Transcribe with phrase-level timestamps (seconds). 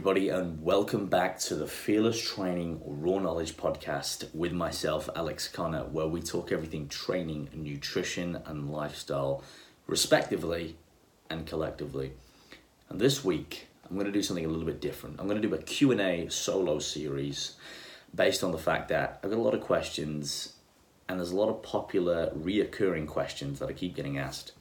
[0.00, 5.84] Everybody, and welcome back to the Fearless Training Raw Knowledge podcast with myself, Alex Connor,
[5.84, 9.44] where we talk everything training, nutrition, and lifestyle,
[9.86, 10.76] respectively
[11.28, 12.12] and collectively.
[12.88, 15.20] And this week, I'm going to do something a little bit different.
[15.20, 17.56] I'm going to do a Q&A solo series
[18.14, 20.54] based on the fact that I've got a lot of questions
[21.10, 24.52] and there's a lot of popular reoccurring questions that I keep getting asked.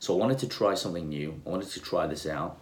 [0.00, 1.40] So I wanted to try something new.
[1.46, 2.58] I wanted to try this out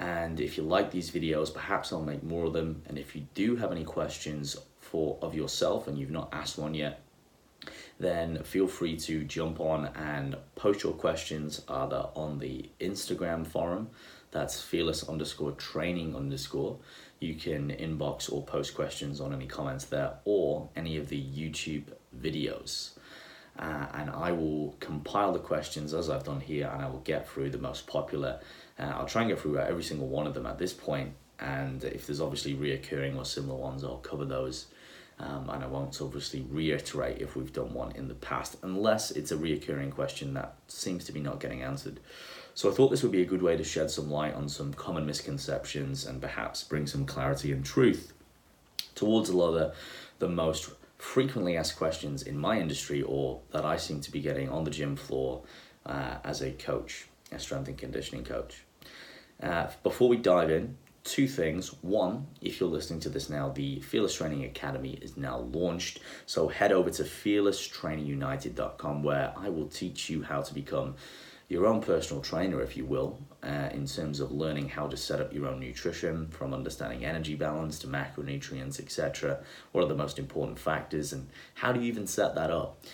[0.00, 2.82] and if you like these videos, perhaps I'll make more of them.
[2.86, 6.72] And if you do have any questions for of yourself and you've not asked one
[6.72, 7.02] yet,
[7.98, 13.90] then feel free to jump on and post your questions either on the Instagram forum,
[14.30, 16.78] that's fearless underscore training underscore.
[17.18, 21.84] You can inbox or post questions on any comments there or any of the YouTube
[22.18, 22.92] videos.
[23.58, 27.28] Uh, and I will compile the questions as I've done here and I will get
[27.28, 28.40] through the most popular
[28.84, 32.06] I'll try and get through every single one of them at this point, and if
[32.06, 34.66] there's obviously reoccurring or similar ones, I'll cover those.
[35.18, 39.30] Um, and I won't obviously reiterate if we've done one in the past, unless it's
[39.30, 42.00] a reoccurring question that seems to be not getting answered.
[42.54, 44.72] So I thought this would be a good way to shed some light on some
[44.72, 48.14] common misconceptions and perhaps bring some clarity and truth
[48.94, 49.74] towards a lot of the,
[50.20, 54.48] the most frequently asked questions in my industry or that I seem to be getting
[54.48, 55.42] on the gym floor
[55.86, 58.64] uh, as a coach, a strength and conditioning coach.
[59.42, 61.74] Uh, before we dive in, two things.
[61.82, 66.00] One, if you're listening to this now, the Fearless Training Academy is now launched.
[66.26, 70.96] So head over to fearlesstrainingunited.com where I will teach you how to become
[71.48, 75.20] your own personal trainer, if you will, uh, in terms of learning how to set
[75.20, 79.40] up your own nutrition, from understanding energy balance to macronutrients, etc.
[79.72, 82.84] What are the most important factors, and how do you even set that up?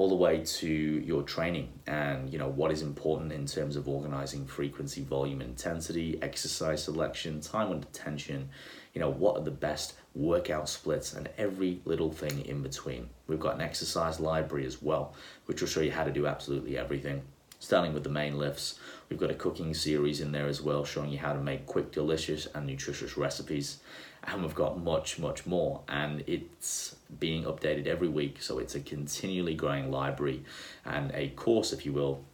[0.00, 3.86] All the way to your training and you know what is important in terms of
[3.86, 8.48] organizing frequency volume intensity exercise selection time under tension
[8.94, 13.08] you know what are the best workout splits and every little thing in between.
[13.26, 16.78] We've got an exercise library as well which will show you how to do absolutely
[16.78, 17.22] everything.
[17.58, 18.78] Starting with the main lifts
[19.10, 21.92] we've got a cooking series in there as well showing you how to make quick
[21.92, 23.80] delicious and nutritious recipes.
[24.24, 25.82] And we've got much much more.
[25.88, 28.42] And it's being updated every week.
[28.42, 30.44] So it's a continually growing library
[30.84, 32.24] and a course if you will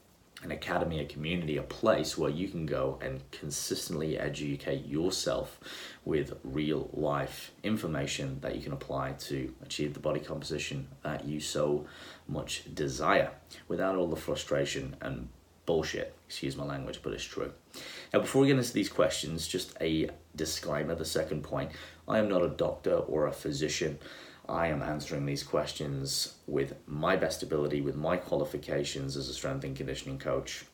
[0.42, 5.58] an academy a community a place where you can go and consistently educate yourself
[6.04, 11.40] with real life information that you can apply to achieve the body composition that you
[11.40, 11.86] so
[12.28, 13.30] much desire
[13.68, 15.28] without all the frustration and
[15.64, 16.14] bullshit.
[16.28, 17.52] Excuse my language but it's true.
[18.12, 21.72] Now, before we get into these questions, just a disclaimer the second point.
[22.06, 23.98] I am not a doctor or a physician.
[24.48, 29.64] I am answering these questions with my best ability, with my qualifications as a strength
[29.64, 30.64] and conditioning coach.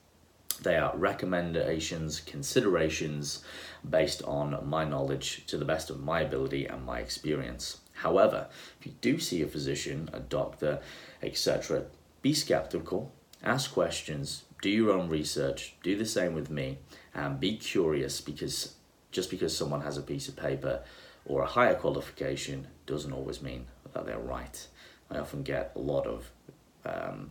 [0.62, 3.42] They are recommendations, considerations
[3.88, 7.78] based on my knowledge to the best of my ability and my experience.
[7.94, 10.80] However, if you do see a physician, a doctor,
[11.22, 11.84] etc.,
[12.20, 13.12] be skeptical,
[13.42, 16.78] ask questions, do your own research, do the same with me,
[17.14, 18.74] and be curious because
[19.10, 20.82] just because someone has a piece of paper
[21.26, 24.66] or a higher qualification doesn't always mean that they're right.
[25.10, 26.30] I often get a lot of
[26.84, 27.30] um,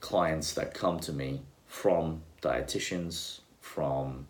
[0.00, 4.26] clients that come to me from dietitians, from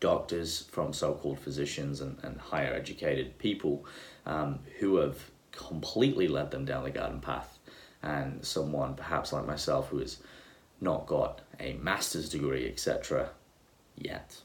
[0.00, 3.84] doctors, from so called physicians, and, and higher educated people
[4.26, 7.58] um, who have completely led them down the garden path.
[8.02, 10.18] And someone, perhaps like myself, who has
[10.80, 13.30] not got a master's degree, etc.,
[13.96, 14.36] yet,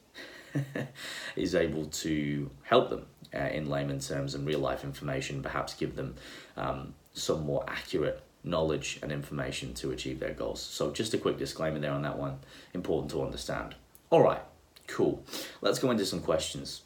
[1.35, 5.95] is able to help them uh, in layman terms and real life information, perhaps give
[5.95, 6.15] them
[6.57, 10.61] um, some more accurate knowledge and information to achieve their goals.
[10.61, 12.39] So, just a quick disclaimer there on that one,
[12.73, 13.75] important to understand.
[14.09, 14.41] All right,
[14.87, 15.23] cool.
[15.61, 16.81] Let's go into some questions.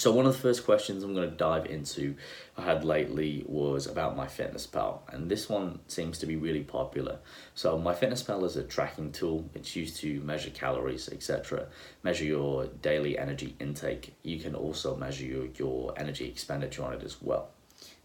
[0.00, 2.14] So one of the first questions I'm going to dive into
[2.56, 7.18] I had lately was about MyFitnessPal and this one seems to be really popular.
[7.54, 9.50] So MyFitnessPal is a tracking tool.
[9.54, 11.66] It's used to measure calories, etc.,
[12.02, 14.14] measure your daily energy intake.
[14.22, 17.50] You can also measure your, your energy expenditure on it as well.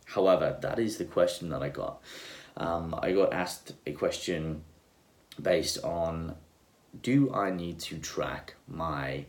[0.04, 2.02] However, that is the question that I got.
[2.58, 4.66] Um, I got asked a question
[5.42, 6.36] based on
[7.02, 9.28] do I need to track my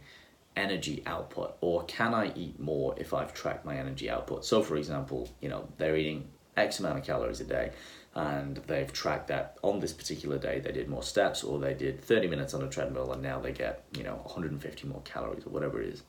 [0.56, 4.44] energy output or can I eat more if I've tracked my energy output?
[4.44, 7.72] So for example, you know, they're eating X amount of calories a day
[8.14, 12.02] and they've tracked that on this particular day they did more steps or they did
[12.02, 15.50] 30 minutes on a treadmill and now they get, you know, 150 more calories or
[15.50, 16.02] whatever it is.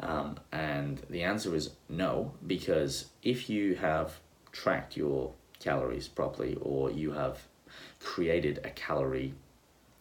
[0.00, 4.20] Um, and the answer is no, because if you have
[4.52, 7.42] tracked your calories properly or you have
[8.00, 9.34] created a calorie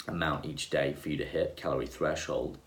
[0.07, 2.57] amount each day for you to hit calorie threshold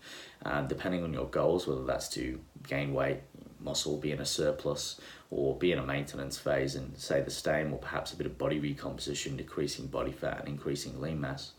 [0.43, 3.21] and depending on your goals whether that's to gain weight
[3.59, 4.99] muscle be in a surplus
[5.29, 8.37] or be in a maintenance phase and say the same or perhaps a bit of
[8.37, 11.51] body recomposition decreasing body fat and increasing lean mass.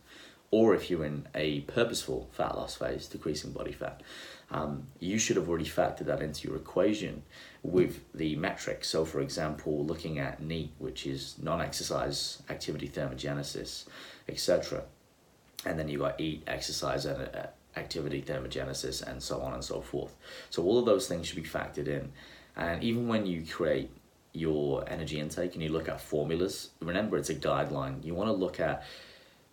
[0.50, 4.02] Or if you're in a purposeful fat loss phase decreasing body fat.
[4.50, 7.22] Um, you should have already factored that into your equation
[7.62, 8.88] with the metrics.
[8.88, 13.84] So for example looking at NEAT which is non-exercise activity thermogenesis
[14.28, 14.82] etc
[15.66, 19.80] and then you got EAT, exercise, and uh, activity thermogenesis, and so on and so
[19.80, 20.16] forth.
[20.50, 22.12] So all of those things should be factored in.
[22.56, 23.90] And even when you create
[24.32, 28.04] your energy intake and you look at formulas, remember it's a guideline.
[28.04, 28.84] You want to look at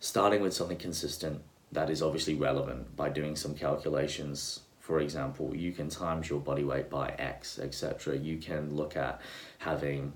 [0.00, 1.42] starting with something consistent
[1.72, 4.60] that is obviously relevant by doing some calculations.
[4.78, 8.16] For example, you can times your body weight by X, etc.
[8.16, 9.20] You can look at
[9.58, 10.12] having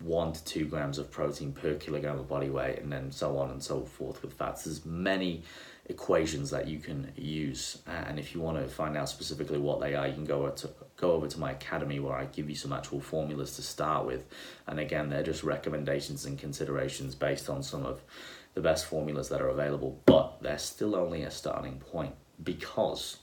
[0.00, 3.50] one to two grams of protein per kilogram of body weight, and then so on
[3.50, 4.64] and so forth with fats.
[4.64, 5.42] There's many
[5.88, 9.94] equations that you can use, and if you want to find out specifically what they
[9.94, 12.72] are, you can go to go over to my academy where I give you some
[12.72, 14.24] actual formulas to start with.
[14.66, 18.00] And again, they're just recommendations and considerations based on some of
[18.54, 23.18] the best formulas that are available, but they're still only a starting point because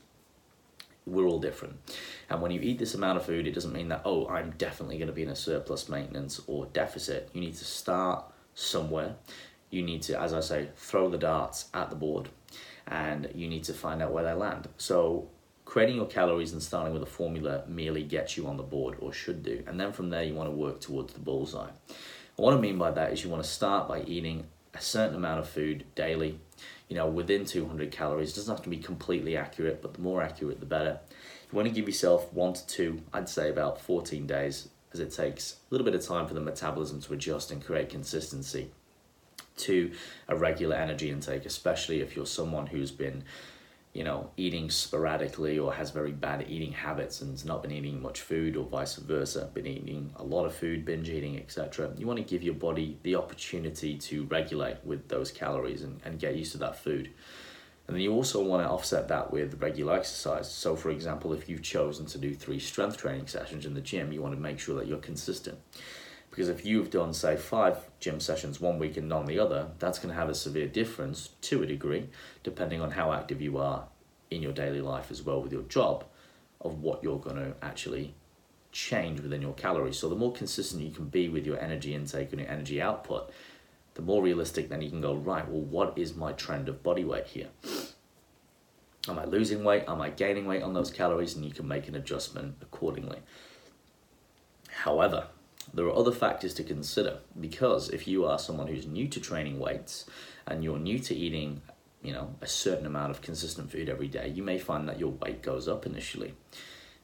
[1.05, 1.75] we're all different.
[2.29, 4.97] And when you eat this amount of food, it doesn't mean that, oh, I'm definitely
[4.97, 7.29] going to be in a surplus maintenance or deficit.
[7.33, 8.23] You need to start
[8.53, 9.15] somewhere.
[9.69, 12.29] You need to, as I say, throw the darts at the board
[12.87, 14.67] and you need to find out where they land.
[14.77, 15.29] So
[15.65, 19.13] creating your calories and starting with a formula merely gets you on the board or
[19.13, 19.63] should do.
[19.67, 21.71] And then from there, you want to work towards the bullseye.
[22.35, 25.39] what I mean by that is you want to start by eating a certain amount
[25.39, 26.39] of food daily
[26.93, 28.31] you know, within 200 calories.
[28.31, 30.99] It doesn't have to be completely accurate, but the more accurate, the better.
[31.51, 35.11] You want to give yourself one to two, I'd say about 14 days, as it
[35.11, 38.69] takes a little bit of time for the metabolism to adjust and create consistency
[39.57, 39.91] to
[40.27, 43.23] a regular energy intake, especially if you're someone who's been
[43.93, 48.01] you know, eating sporadically or has very bad eating habits and has not been eating
[48.01, 51.91] much food or vice versa, been eating a lot of food, binge eating, etc.
[51.95, 56.19] You want to give your body the opportunity to regulate with those calories and, and
[56.19, 57.11] get used to that food.
[57.87, 60.51] And then you also want to offset that with regular exercise.
[60.51, 64.11] So, for example, if you've chosen to do three strength training sessions in the gym,
[64.11, 65.59] you want to make sure that you're consistent.
[66.33, 69.99] Because if you've done, say, five gym sessions one week and none the other, that's
[69.99, 72.09] going to have a severe difference to a degree,
[72.41, 73.85] depending on how active you are
[74.31, 76.05] in your daily life as well with your job,
[76.59, 78.15] of what you're going to actually
[78.71, 79.99] change within your calories.
[79.99, 83.29] So the more consistent you can be with your energy intake and your energy output,
[83.93, 87.03] the more realistic then you can go, right, well, what is my trend of body
[87.03, 87.49] weight here?
[89.07, 89.83] Am I losing weight?
[89.87, 91.35] Am I gaining weight on those calories?
[91.35, 93.19] And you can make an adjustment accordingly.
[94.69, 95.27] However,
[95.73, 99.59] there are other factors to consider because if you are someone who's new to training
[99.59, 100.05] weights
[100.45, 101.61] and you're new to eating,
[102.03, 105.11] you know, a certain amount of consistent food every day, you may find that your
[105.11, 106.35] weight goes up initially.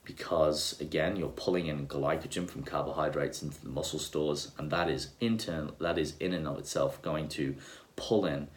[0.04, 5.10] Because again you're pulling in glycogen from carbohydrates into the muscle stores and that is
[5.19, 7.56] internal that is in and of itself going to
[7.95, 8.48] pull in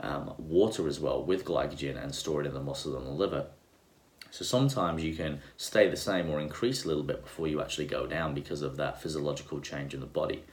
[0.00, 3.46] um, water as well with glycogen and store it in the muscles and the liver
[4.36, 7.86] so sometimes you can stay the same or increase a little bit before you actually
[7.86, 10.44] go down because of that physiological change in the body.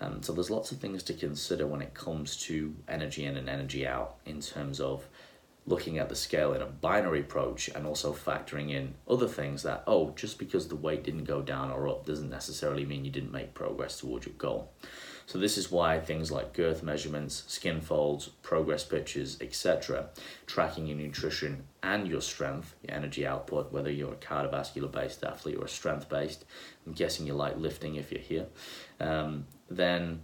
[0.00, 3.48] Um, so there's lots of things to consider when it comes to energy in and
[3.48, 5.06] energy out in terms of
[5.68, 9.84] looking at the scale in a binary approach and also factoring in other things that,
[9.86, 13.30] oh, just because the weight didn't go down or up doesn't necessarily mean you didn't
[13.30, 14.72] make progress towards your goal.
[15.26, 20.08] So this is why things like girth measurements, skin folds, progress pictures, etc.,
[20.46, 25.56] tracking your nutrition and your strength, your energy output, whether you're a cardiovascular based athlete
[25.58, 26.44] or a strength based,
[26.86, 28.46] I'm guessing you like lifting if you're here,
[29.00, 30.20] um, then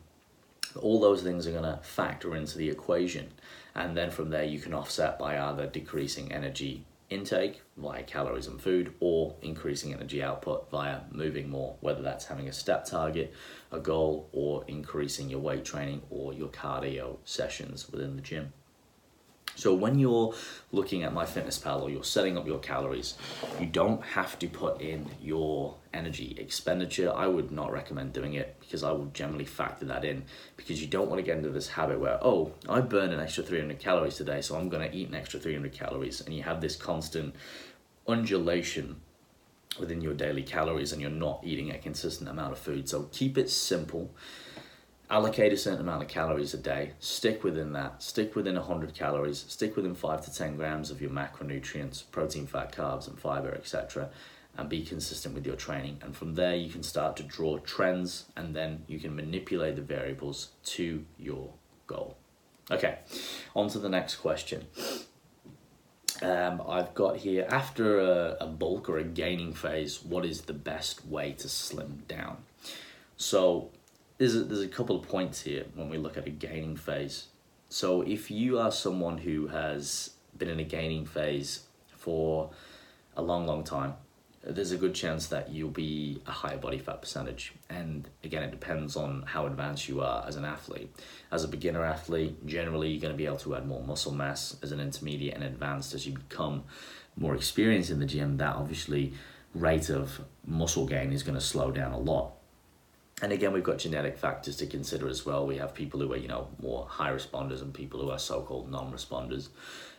[0.76, 3.32] all those things are going to factor into the equation.
[3.74, 8.60] And then from there, you can offset by either decreasing energy intake via calories and
[8.60, 13.32] food or increasing energy output via moving more, whether that's having a step target,
[13.72, 18.52] a goal, or increasing your weight training or your cardio sessions within the gym.
[19.58, 20.34] So when you're
[20.70, 23.14] looking at MyFitnessPal or you're setting up your calories,
[23.58, 27.12] you don't have to put in your energy expenditure.
[27.12, 30.22] I would not recommend doing it because I will generally factor that in
[30.56, 33.42] because you don't want to get into this habit where, oh, I burned an extra
[33.42, 36.20] 300 calories today, so I'm going to eat an extra 300 calories.
[36.20, 37.34] And you have this constant
[38.06, 39.00] undulation
[39.80, 42.88] within your daily calories and you're not eating a consistent amount of food.
[42.88, 44.14] So keep it simple
[45.10, 49.44] allocate a certain amount of calories a day, stick within that, stick within 100 calories,
[49.48, 54.10] stick within 5 to 10 grams of your macronutrients, protein, fat, carbs, and fiber, etc.,
[54.56, 55.98] and be consistent with your training.
[56.02, 59.82] And from there, you can start to draw trends and then you can manipulate the
[59.82, 61.50] variables to your
[61.86, 62.16] goal.
[62.70, 62.98] Okay,
[63.54, 64.66] on to the next question.
[66.20, 70.52] Um, I've got here after a, a bulk or a gaining phase, what is the
[70.52, 72.38] best way to slim down?
[73.16, 73.70] So
[74.18, 77.28] there's a, there's a couple of points here when we look at a gaining phase.
[77.68, 81.64] So if you are someone who has been in a gaining phase
[81.96, 82.50] for
[83.16, 83.94] a long, long time,
[84.42, 87.52] there's a good chance that you'll be a higher body fat percentage.
[87.68, 90.90] And again, it depends on how advanced you are as an athlete.
[91.30, 94.56] As a beginner athlete, generally you're going to be able to add more muscle mass.
[94.62, 96.64] As an intermediate and advanced, as you become
[97.16, 99.12] more experienced in the gym, that obviously
[99.54, 102.37] rate of muscle gain is going to slow down a lot.
[103.20, 105.46] And again, we've got genetic factors to consider as well.
[105.46, 108.70] We have people who are, you know, more high responders and people who are so-called
[108.70, 109.48] non-responders.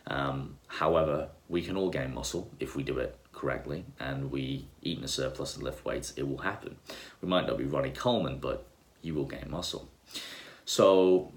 [0.06, 4.98] Um, however, we can all gain muscle if we do it correctly and we eat
[4.98, 6.76] in a surplus and lift weights, it will happen.
[7.20, 8.66] We might not be Ronnie Coleman, but
[9.02, 9.88] you will gain muscle.
[10.64, 11.32] So,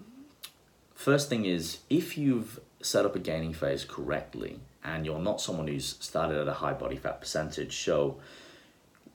[0.95, 5.67] first thing is if you've set up a gaining phase correctly and you're not someone
[5.67, 8.19] who's started at a high body fat percentage, so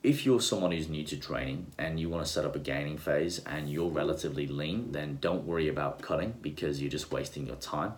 [0.03, 2.99] if you're someone who's new to training and you want to set up a gaining
[2.99, 7.57] phase and you're relatively lean, then don't worry about cutting because you're just wasting your
[7.57, 7.95] time.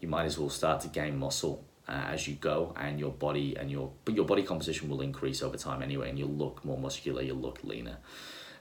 [0.00, 3.56] You might as well start to gain muscle uh, as you go and your body
[3.56, 6.78] and your but your body composition will increase over time anyway and you'll look more
[6.78, 7.98] muscular you'll look leaner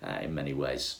[0.06, 1.00] uh, in many ways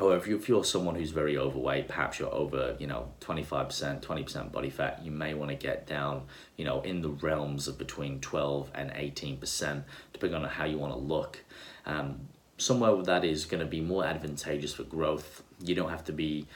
[0.00, 4.70] however if you're someone who's very overweight perhaps you're over you know 25% 20% body
[4.70, 6.22] fat you may want to get down
[6.56, 10.92] you know in the realms of between 12 and 18% depending on how you want
[10.92, 11.38] to look.
[11.86, 16.12] Um, somewhere that is going to be more advantageous for growth you don't have to
[16.12, 16.46] be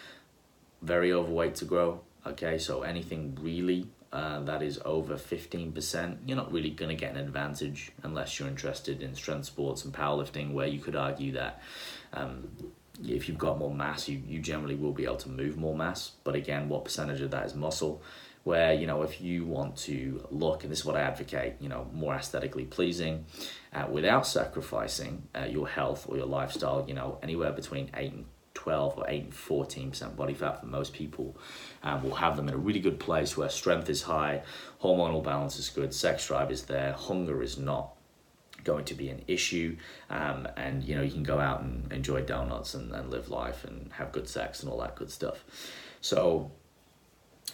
[0.82, 2.58] very overweight to grow okay?
[2.58, 7.18] So anything really uh, that is over 15%, you're not really going to get an
[7.18, 11.60] advantage unless you're interested in strength sports and powerlifting, where you could argue that
[12.12, 12.48] um,
[13.02, 16.12] if you've got more mass, you, you generally will be able to move more mass.
[16.22, 18.02] But again, what percentage of that is muscle?
[18.44, 21.68] Where, you know, if you want to look, and this is what I advocate, you
[21.68, 23.24] know, more aesthetically pleasing
[23.72, 28.24] uh, without sacrificing uh, your health or your lifestyle, you know, anywhere between 8 and
[28.52, 31.36] 12 or 8 and 14% body fat for most people.
[31.82, 34.42] Um, we'll have them in a really good place where strength is high,
[34.82, 37.93] hormonal balance is good, sex drive is there, hunger is not
[38.64, 39.76] going to be an issue
[40.10, 43.64] um, and you know you can go out and enjoy donuts and, and live life
[43.64, 45.44] and have good sex and all that good stuff.
[46.00, 46.50] So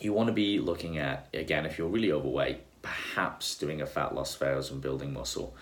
[0.01, 4.15] you want to be looking at again if you're really overweight perhaps doing a fat
[4.15, 5.55] loss phase and building muscle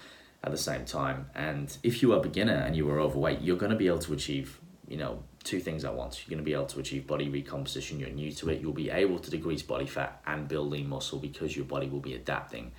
[0.44, 1.28] at the same time.
[1.34, 3.98] And if you are a beginner and you are overweight you're going to be able
[4.00, 6.20] to achieve you know, two things at once.
[6.20, 7.98] You're going to be able to achieve body recomposition.
[7.98, 8.60] You're new to it.
[8.60, 12.00] You'll be able to decrease body fat and build lean muscle because your body will
[12.00, 12.72] be adapting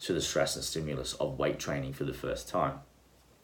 [0.00, 2.80] to the stress and stimulus of weight training for the first time.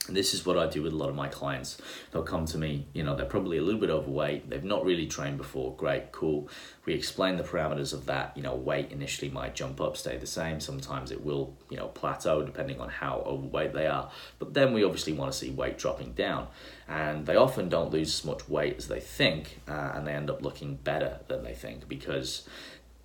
[0.08, 1.78] This is what I do with a lot of my clients.
[2.10, 4.50] They'll come to me, you know, they're probably a little bit overweight.
[4.50, 5.76] They've not really trained before.
[5.76, 6.48] Great, cool.
[6.84, 8.36] We explain the parameters of that.
[8.36, 10.58] You know, weight initially might jump up, stay the same.
[10.58, 14.10] Sometimes it will, you know, plateau depending on how overweight they are.
[14.40, 16.48] But then we obviously want to see weight dropping down.
[16.88, 20.30] And they often don't lose as much weight as they think, uh, and they end
[20.30, 22.48] up looking better than they think because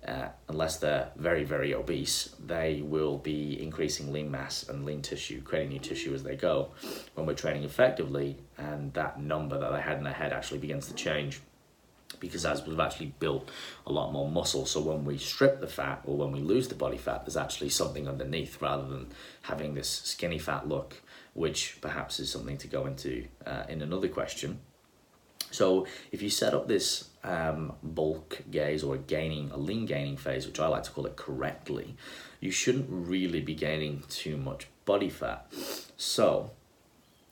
[0.06, 5.42] uh, unless they're very, very obese, they will be increasing lean mass and lean tissue,
[5.42, 6.70] creating new tissue as they go.
[7.14, 10.86] When we're training effectively, and that number that they had in their head actually begins
[10.86, 11.40] to change
[12.20, 13.50] because as we've actually built
[13.86, 14.66] a lot more muscle.
[14.66, 17.68] So when we strip the fat or when we lose the body fat, there's actually
[17.68, 19.08] something underneath rather than
[19.42, 20.96] having this skinny fat look,
[21.34, 24.60] which perhaps is something to go into uh, in another question.
[25.50, 30.46] So if you set up this um, bulk gaze or gaining, a lean gaining phase,
[30.46, 31.96] which I like to call it correctly,
[32.40, 35.46] you shouldn't really be gaining too much body fat.
[35.96, 36.50] So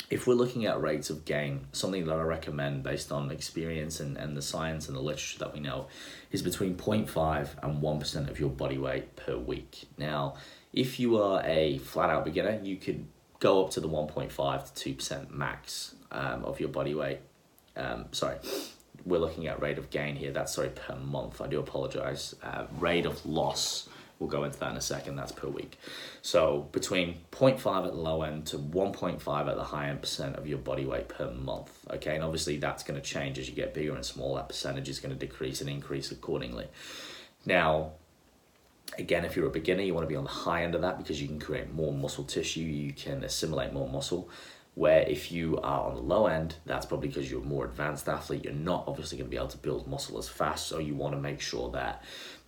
[0.09, 4.17] if we're looking at rates of gain, something that I recommend based on experience and,
[4.17, 5.89] and the science and the literature that we know
[6.31, 9.89] is between 0.5 and 1% of your body weight per week.
[9.99, 10.35] Now,
[10.73, 13.07] if you are a flat out beginner, you could
[13.41, 17.21] go up to the 1.5 to 2% max um, of your body weight
[17.77, 18.37] um, sorry,
[19.05, 20.33] we're looking at rate of gain here.
[20.33, 21.41] That's sorry per month.
[21.41, 22.35] I do apologize.
[22.43, 23.89] Uh, rate of loss.
[24.19, 25.17] We'll go into that in a second.
[25.17, 25.79] That's per week.
[26.23, 30.47] So between 0.5 at the low end to 1.5 at the high end percent of
[30.47, 31.87] your body weight per month.
[31.91, 34.41] Okay, and obviously that's going to change as you get bigger and smaller.
[34.41, 36.67] That percentage is going to decrease and increase accordingly.
[37.45, 37.93] Now,
[38.99, 40.99] again, if you're a beginner, you want to be on the high end of that
[40.99, 42.61] because you can create more muscle tissue.
[42.61, 44.31] You can assimilate more muscle
[44.77, 48.09] where if you are on the low end, that's probably because you're a more advanced
[48.09, 48.45] athlete.
[48.45, 51.15] You're not obviously going to be able to build muscle as fast, so you want
[51.15, 52.05] to make sure that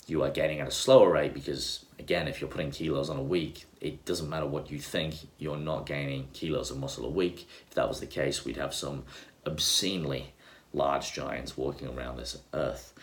[0.07, 3.23] you are gaining at a slower rate because again if you're putting kilos on a
[3.23, 7.47] week it doesn't matter what you think you're not gaining kilos of muscle a week
[7.69, 9.05] if that was the case we'd have some
[9.45, 10.33] obscenely
[10.73, 12.95] large giants walking around this earth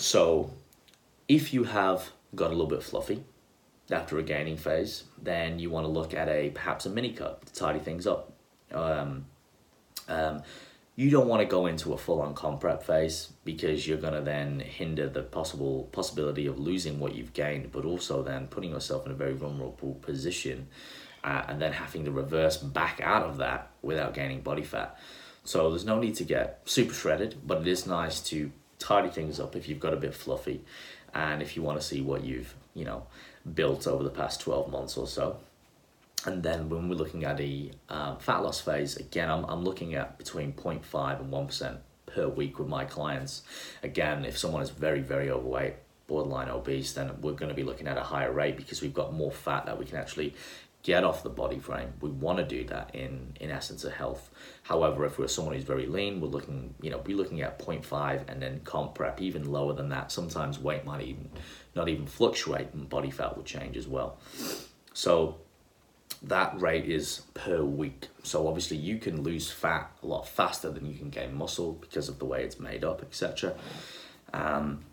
[0.00, 0.52] So,
[1.26, 3.24] if you have got a little bit fluffy
[3.90, 7.44] after a gaining phase, then you want to look at a perhaps a mini cut
[7.46, 8.32] to tidy things up.
[8.72, 9.26] Um,
[10.08, 10.42] um,
[10.98, 14.20] you don't want to go into a full-on comp prep phase because you're going to
[14.20, 19.06] then hinder the possible possibility of losing what you've gained but also then putting yourself
[19.06, 20.66] in a very vulnerable position
[21.22, 24.98] uh, and then having to reverse back out of that without gaining body fat.
[25.44, 29.38] So there's no need to get super shredded but it is nice to tidy things
[29.38, 30.64] up if you've got a bit fluffy
[31.14, 33.06] and if you want to see what you've you know
[33.54, 35.38] built over the past 12 months or so
[36.26, 39.94] and then when we're looking at a um, fat loss phase, again, I'm, I'm looking
[39.94, 43.42] at between 0.5 and 1% per week with my clients.
[43.82, 45.74] Again, if someone is very, very overweight,
[46.06, 49.14] borderline obese, then we're going to be looking at a higher rate because we've got
[49.14, 50.34] more fat that we can actually
[50.82, 51.92] get off the body frame.
[52.00, 54.30] We want to do that in, in essence of health.
[54.62, 58.28] However, if we're someone who's very lean, we're looking, you know, we're looking at 0.5
[58.28, 60.10] and then comp prep even lower than that.
[60.10, 61.30] Sometimes weight might even
[61.74, 64.18] not even fluctuate and body fat will change as well.
[64.94, 65.38] So
[66.22, 68.08] that rate is per week.
[68.22, 72.08] So obviously you can lose fat a lot faster than you can gain muscle because
[72.08, 73.54] of the way it's made up, etc.
[74.32, 74.84] Um,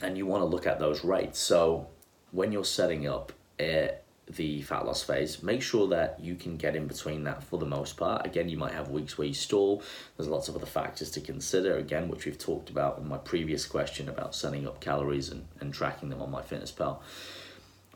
[0.00, 1.38] and you want to look at those rates.
[1.38, 1.88] So
[2.30, 3.88] when you're setting up uh,
[4.28, 7.66] the fat loss phase, make sure that you can get in between that for the
[7.66, 8.24] most part.
[8.24, 9.82] Again, you might have weeks where you stall.
[10.16, 13.66] There's lots of other factors to consider, again, which we've talked about in my previous
[13.66, 17.00] question about setting up calories and, and tracking them on MyFitnessPal.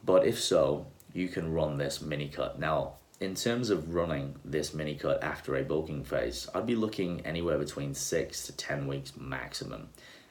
[0.04, 2.58] But if so, you can run this mini cut.
[2.58, 7.25] Now, in terms of running this mini cut after a bulking phase, I'd be looking
[7.25, 9.88] anywhere between six to 10 weeks maximum.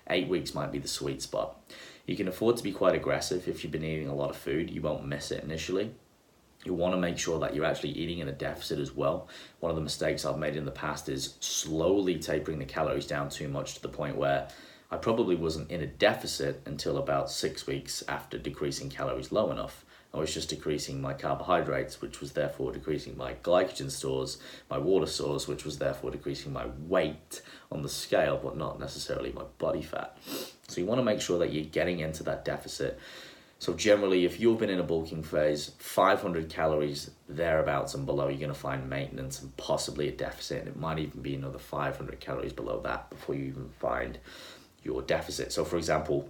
[0.07, 1.59] Eight weeks might be the sweet spot.
[2.05, 4.69] You can afford to be quite aggressive if you've been eating a lot of food.
[4.69, 5.95] You won't miss it initially.
[6.63, 9.27] You want to make sure that you're actually eating in a deficit as well.
[9.59, 13.29] One of the mistakes I've made in the past is slowly tapering the calories down
[13.29, 14.47] too much to the point where
[14.91, 19.84] I probably wasn't in a deficit until about six weeks after decreasing calories low enough.
[20.15, 24.37] I was just decreasing my carbohydrates, which was therefore decreasing my glycogen stores,
[24.69, 29.33] my water stores, which was therefore decreasing my weight on the scale, but not necessarily
[29.33, 30.17] my body fat.
[30.69, 32.97] So you want to make sure that you're getting into that deficit.
[33.59, 38.39] So generally, if you've been in a bulking phase, 500 calories thereabouts and below, you're
[38.39, 40.59] going to find maintenance and possibly a deficit.
[40.59, 44.17] And it might even be another 500 calories below that before you even find
[44.81, 45.51] your deficit.
[45.51, 46.29] So for example,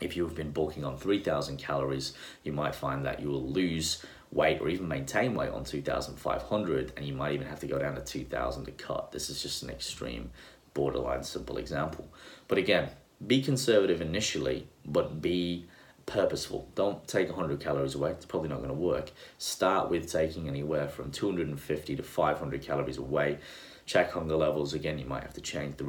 [0.00, 4.60] if you've been bulking on 3000 calories, you might find that you will lose weight
[4.60, 8.00] or even maintain weight on 2500 and you might even have to go down to
[8.00, 9.12] 2000 to cut.
[9.12, 10.30] This is just an extreme
[10.74, 12.12] borderline simple example.
[12.48, 12.90] But again,
[13.24, 15.66] be conservative initially, but be
[16.06, 16.68] purposeful.
[16.74, 18.10] Don't take 100 calories away.
[18.10, 19.12] It's probably not going to work.
[19.38, 23.38] Start with taking anywhere from 250 to 500 calories away
[23.86, 24.72] check hunger levels.
[24.72, 25.84] Again, you might have to change the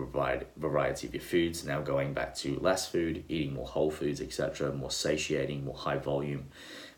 [0.58, 1.66] variety of your foods.
[1.66, 5.98] Now going back to less food, eating more whole foods, etc., more satiating, more high
[5.98, 6.48] volume.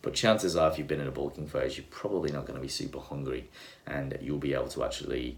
[0.01, 2.61] But chances are, if you've been in a bulking phase, you're probably not going to
[2.61, 3.49] be super hungry,
[3.85, 5.37] and you'll be able to actually,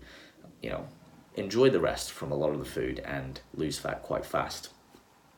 [0.61, 0.87] you know,
[1.35, 4.69] enjoy the rest from a lot of the food and lose fat quite fast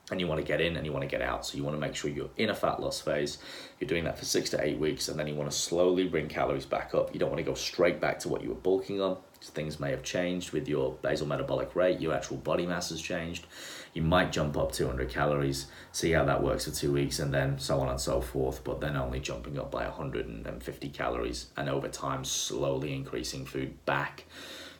[0.09, 1.45] and you want to get in and you want to get out.
[1.45, 3.37] So you want to make sure you're in a fat loss phase.
[3.79, 6.27] You're doing that for six to eight weeks, and then you want to slowly bring
[6.27, 7.13] calories back up.
[7.13, 9.17] You don't want to go straight back to what you were bulking on
[9.49, 13.47] things may have changed with your basal metabolic rate, your actual body mass has changed.
[13.93, 17.59] You might jump up 200 calories, see how that works for two weeks, and then
[17.59, 21.87] so on and so forth, but then only jumping up by 150 calories, and over
[21.87, 24.25] time, slowly increasing food back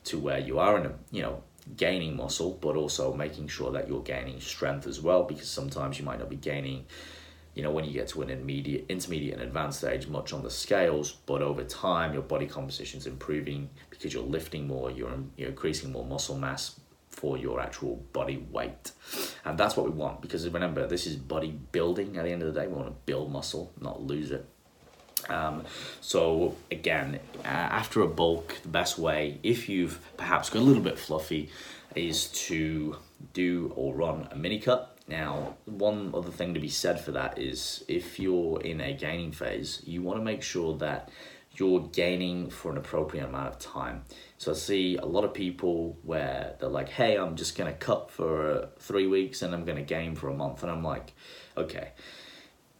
[0.05, 1.43] to where you are in a, you know,
[1.75, 6.05] gaining muscle, but also making sure that you're gaining strength as well, because sometimes you
[6.05, 6.85] might not be gaining
[7.53, 10.49] you know, when you get to an immediate, intermediate and advanced stage, much on the
[10.49, 13.69] scales, but over time, your body composition is improving
[14.01, 18.93] because you're lifting more, you're, you're increasing more muscle mass for your actual body weight.
[19.45, 22.51] And that's what we want because remember, this is body building at the end of
[22.51, 22.65] the day.
[22.65, 24.43] We want to build muscle, not lose it.
[25.29, 25.65] Um,
[25.99, 30.81] so again, uh, after a bulk, the best way, if you've perhaps got a little
[30.81, 31.51] bit fluffy,
[31.93, 32.95] is to
[33.33, 37.37] do or run a mini cut now, one other thing to be said for that
[37.37, 41.09] is if you're in a gaining phase, you want to make sure that
[41.53, 44.03] you're gaining for an appropriate amount of time.
[44.37, 48.09] So I see a lot of people where they're like, hey, I'm just to cut
[48.09, 50.63] for three weeks and I'm to gain for a month.
[50.63, 51.13] And I'm like,
[51.57, 51.89] okay,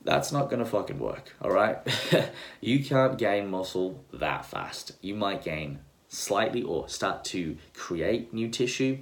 [0.04, 1.78] that's not to fucking work, all right?
[2.62, 4.94] you can't gain muscle that fast.
[5.02, 9.00] You might gain slightly or start to create new tissue,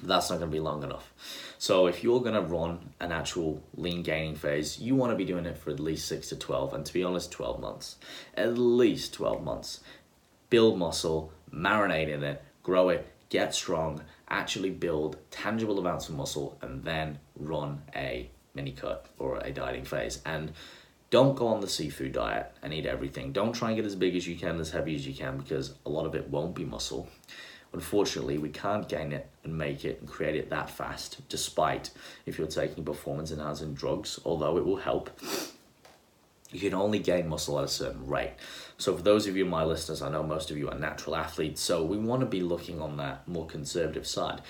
[0.00, 1.12] but that's not to be long enough.
[1.58, 5.58] So if you're gonna run an actual lean gaining phase, you wanna be doing it
[5.58, 7.96] for at least six to 12, and to be honest, 12 months.
[8.36, 9.80] At least 12 months.
[10.50, 16.56] Build muscle, marinate in it, grow it, get strong, actually build tangible amounts of muscle,
[16.62, 20.22] and then run a mini cut or a dieting phase.
[20.24, 20.52] And
[21.10, 23.32] don't go on the seafood diet and eat everything.
[23.32, 25.74] Don't try and get as big as you can, as heavy as you can, because
[25.84, 27.08] a lot of it won't be muscle.
[27.72, 31.90] Unfortunately, we can't gain it and make it and create it that fast, despite
[32.26, 35.10] if you're taking performance enhancing drugs, although it will help.
[36.50, 38.32] You can only gain muscle at a certain rate.
[38.78, 41.60] So, for those of you, my listeners, I know most of you are natural athletes,
[41.60, 44.40] so we want to be looking on that more conservative side.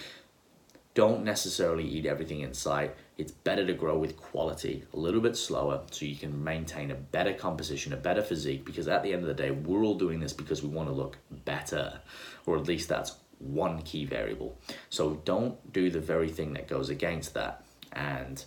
[0.95, 2.95] Don't necessarily eat everything in sight.
[3.19, 6.97] It's better to grow with quality, a little bit slower, so you can maintain a
[6.97, 8.65] better composition, a better physique.
[8.65, 10.95] Because at the end of the day, we're all doing this because we want to
[10.95, 12.01] look better,
[12.47, 14.59] or at least that's one key variable.
[14.91, 18.45] So don't do the very thing that goes against that and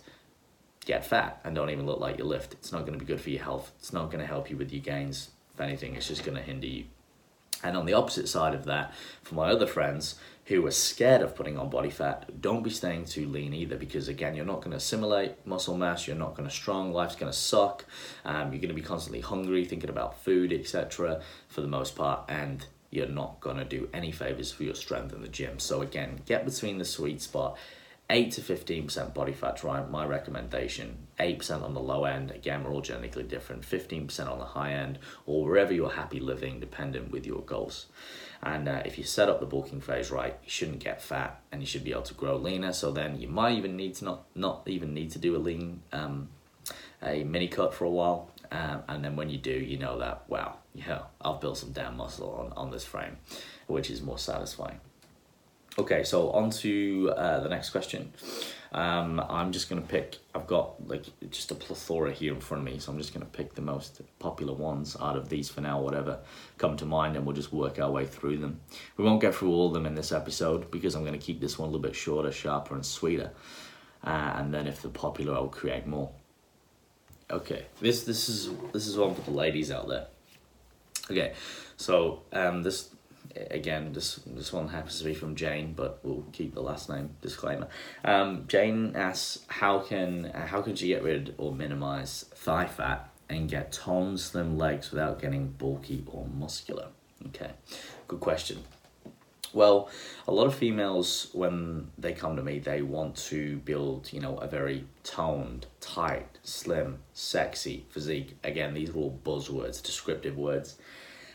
[0.84, 2.54] get fat and don't even look like you lift.
[2.54, 3.72] It's not going to be good for your health.
[3.78, 5.30] It's not going to help you with your gains.
[5.54, 6.84] If anything, it's just going to hinder you.
[7.62, 11.36] And on the opposite side of that, for my other friends who are scared of
[11.36, 14.72] putting on body fat, don't be staying too lean either because, again, you're not going
[14.72, 17.84] to assimilate muscle mass, you're not going to strong, life's going to suck,
[18.24, 22.24] um, you're going to be constantly hungry, thinking about food, etc., for the most part,
[22.28, 25.58] and you're not going to do any favors for your strength in the gym.
[25.58, 27.58] So, again, get between the sweet spot.
[28.10, 31.06] 8 to 15% body fat right my recommendation.
[31.18, 33.62] 8% on the low end again we're all genetically different.
[33.62, 37.86] 15% on the high end or wherever you're happy living dependent with your goals.
[38.42, 41.62] And uh, if you set up the bulking phase right you shouldn't get fat and
[41.62, 42.74] you should be able to grow leaner.
[42.74, 45.80] So then you might even need to not not even need to do a lean
[45.92, 46.28] um,
[47.02, 48.30] a mini cut for a while.
[48.50, 51.96] Um, and then when you do you know that wow yeah i've built some damn
[51.96, 53.16] muscle on, on this frame
[53.66, 54.80] which is more satisfying
[55.78, 58.12] Okay, so on to uh, the next question.
[58.72, 60.18] Um, I'm just gonna pick.
[60.34, 63.24] I've got like just a plethora here in front of me, so I'm just gonna
[63.24, 65.80] pick the most popular ones out of these for now.
[65.80, 66.18] Whatever
[66.58, 68.60] come to mind, and we'll just work our way through them.
[68.98, 71.58] We won't get through all of them in this episode because I'm gonna keep this
[71.58, 73.30] one a little bit shorter, sharper, and sweeter.
[74.04, 76.10] Uh, and then if they're popular, I'll create more.
[77.30, 80.08] Okay, this this is this is one for the ladies out there.
[81.12, 81.34] Okay,
[81.76, 82.88] so um, this
[83.50, 87.10] again, this this one happens to be from Jane, but we'll keep the last name
[87.20, 87.68] disclaimer.
[88.02, 93.48] Um, Jane asks, how can how can she get rid or minimize thigh fat and
[93.48, 96.88] get toned, slim legs without getting bulky or muscular?
[97.28, 97.50] Okay,
[98.08, 98.62] good question.
[99.54, 99.90] Well,
[100.26, 104.38] a lot of females, when they come to me, they want to build, you know,
[104.38, 108.38] a very toned, tight, slim, sexy physique.
[108.44, 110.78] Again, these are all buzzwords, descriptive words.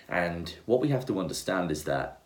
[0.09, 2.21] And what we have to understand is that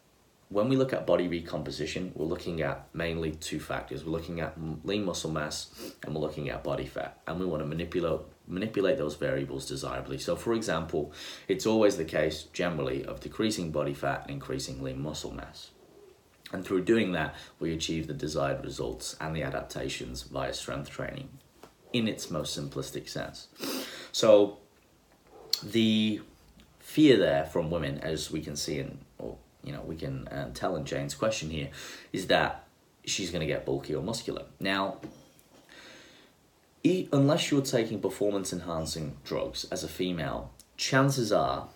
[0.50, 4.04] when we look at body recomposition, we're looking at mainly two factors.
[4.04, 7.18] We're looking at lean muscle mass and we're looking at body fat.
[7.26, 10.18] And we want to manipulate manipulate those variables desirably.
[10.18, 11.14] So for example,
[11.48, 15.70] it's always the case generally of decreasing body fat and increasing lean muscle mass.
[16.52, 21.30] And through doing that, we achieve the desired results and the adaptations via strength training
[21.94, 23.48] in its most simplistic sense.
[24.12, 24.58] So
[25.64, 26.20] the
[26.92, 30.50] fear there from women, as we can see in, or you know, we can uh,
[30.54, 31.70] tell in Jane's question here,
[32.12, 32.68] is that
[33.06, 34.44] she's going to get bulky or muscular.
[34.60, 34.98] Now,
[36.84, 41.70] e- unless you're taking performance enhancing drugs as a female, chances are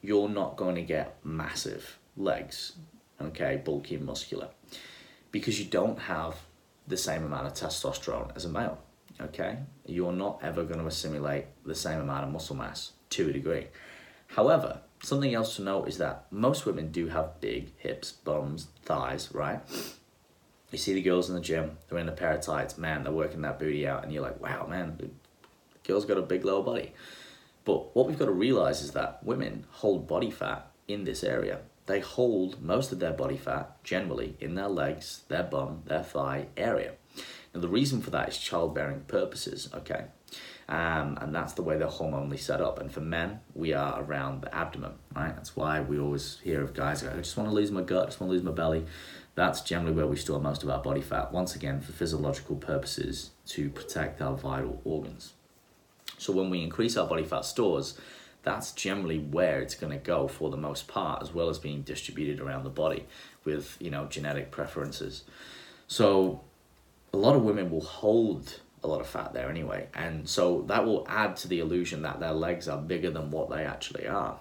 [0.00, 2.72] you're not going to get massive legs,
[3.20, 4.48] okay, bulky and muscular,
[5.30, 6.36] because you don't have
[6.86, 8.78] the same amount of testosterone as a male,
[9.20, 9.58] okay?
[9.84, 13.66] You're not ever going to assimilate the same amount of muscle mass to a degree.
[14.34, 19.30] However, something else to note is that most women do have big hips, bums, thighs,
[19.32, 19.60] right?
[20.72, 23.12] You see the girls in the gym, they're in a pair of tights, man, they're
[23.12, 25.08] working that booty out, and you're like, wow, man, the
[25.86, 26.92] girl's got a big lower body.
[27.64, 31.60] But what we've got to realize is that women hold body fat in this area.
[31.86, 36.48] They hold most of their body fat generally in their legs, their bum, their thigh
[36.56, 36.94] area.
[37.54, 40.06] Now, the reason for that is childbearing purposes, okay?
[40.68, 42.78] Um, and that's the way they're hormonally set up.
[42.78, 45.34] And for men, we are around the abdomen, right?
[45.34, 48.06] That's why we always hear of guys I just want to lose my gut, I
[48.06, 48.86] just want to lose my belly.
[49.34, 53.30] That's generally where we store most of our body fat, once again, for physiological purposes
[53.48, 55.32] to protect our vital organs.
[56.18, 57.98] So when we increase our body fat stores,
[58.42, 61.82] that's generally where it's going to go for the most part, as well as being
[61.82, 63.06] distributed around the body
[63.44, 65.24] with, you know, genetic preferences.
[65.88, 66.42] So
[67.12, 69.88] a lot of women will hold a lot of fat there anyway.
[69.94, 73.50] And so that will add to the illusion that their legs are bigger than what
[73.50, 74.38] they actually are.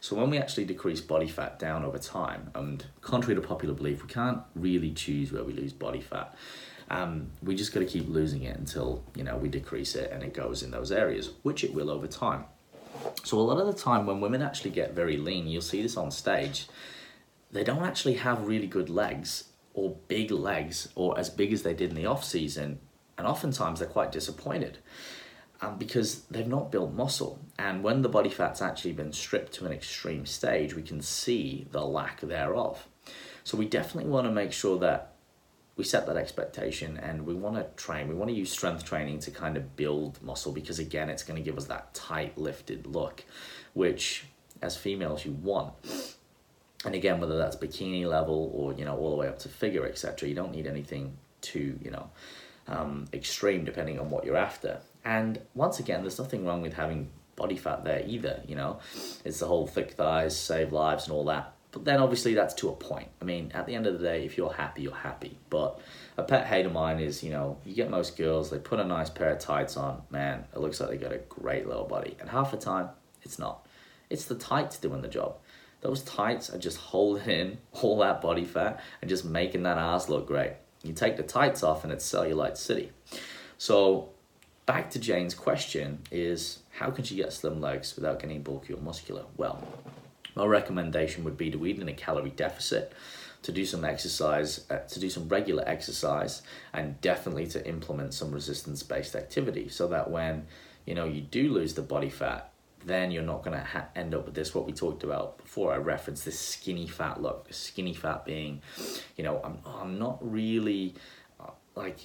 [0.00, 4.02] So when we actually decrease body fat down over time, and contrary to popular belief,
[4.02, 6.34] we can't really choose where we lose body fat.
[6.88, 10.22] Um, we just got to keep losing it until you know we decrease it and
[10.22, 12.44] it goes in those areas, which it will over time.
[13.24, 15.96] So a lot of the time when women actually get very lean, you'll see this
[15.96, 16.68] on stage.
[17.50, 21.74] They don't actually have really good legs or big legs or as big as they
[21.74, 22.80] did in the off season
[23.18, 24.78] And oftentimes they're quite disappointed
[25.60, 27.40] um, because they've not built muscle.
[27.58, 31.66] And when the body fat's actually been stripped to an extreme stage, we can see
[31.70, 32.86] the lack thereof.
[33.44, 35.12] So we definitely want to make sure that
[35.76, 38.08] we set that expectation and we want to train.
[38.08, 41.36] We want to use strength training to kind of build muscle because, again, it's going
[41.36, 43.24] to give us that tight lifted look,
[43.74, 44.24] which
[44.62, 45.74] as females you want.
[46.84, 49.86] And again, whether that's bikini level or, you know, all the way up to figure,
[49.86, 52.10] etc., you don't need anything too, you know,
[52.68, 54.80] um, extreme depending on what you're after.
[55.04, 58.80] And once again, there's nothing wrong with having body fat there either, you know.
[59.24, 61.52] It's the whole thick thighs, save lives and all that.
[61.70, 63.08] But then obviously that's to a point.
[63.20, 65.38] I mean, at the end of the day, if you're happy, you're happy.
[65.50, 65.78] But
[66.16, 68.84] a pet hate of mine is, you know, you get most girls, they put a
[68.84, 72.16] nice pair of tights on, man, it looks like they got a great little body.
[72.18, 72.88] And half the time,
[73.22, 73.66] it's not.
[74.08, 75.36] It's the tights doing the job.
[75.82, 80.08] Those tights are just holding in all that body fat and just making that ass
[80.08, 80.54] look great.
[80.86, 82.92] You take the tights off and it's cellulite city.
[83.58, 84.10] So
[84.66, 88.80] back to Jane's question is how can she get slim legs without getting bulky or
[88.80, 89.24] muscular?
[89.36, 89.66] Well,
[90.34, 92.92] my recommendation would be to eat in a calorie deficit,
[93.42, 98.30] to do some exercise, uh, to do some regular exercise, and definitely to implement some
[98.30, 100.46] resistance-based activity so that when
[100.84, 102.52] you know you do lose the body fat,
[102.86, 105.72] then you're not going to ha- end up with this what we talked about before
[105.72, 108.62] i referenced this skinny fat look skinny fat being
[109.16, 110.94] you know i'm, I'm not really
[111.40, 111.98] uh, like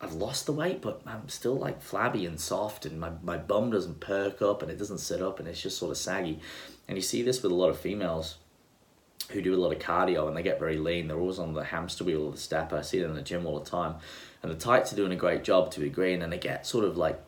[0.00, 3.70] i've lost the weight but i'm still like flabby and soft and my, my bum
[3.70, 6.40] doesn't perk up and it doesn't sit up and it's just sort of saggy.
[6.88, 8.36] And you see this with a lot of females
[9.30, 11.08] who do a lot of cardio and they get very lean.
[11.08, 12.76] They're always on the hamster wheel or the stepper.
[12.76, 13.96] I see it in the gym all the time.
[14.42, 16.66] And the tights are doing a great job to a degree and then they get
[16.66, 17.20] sort of like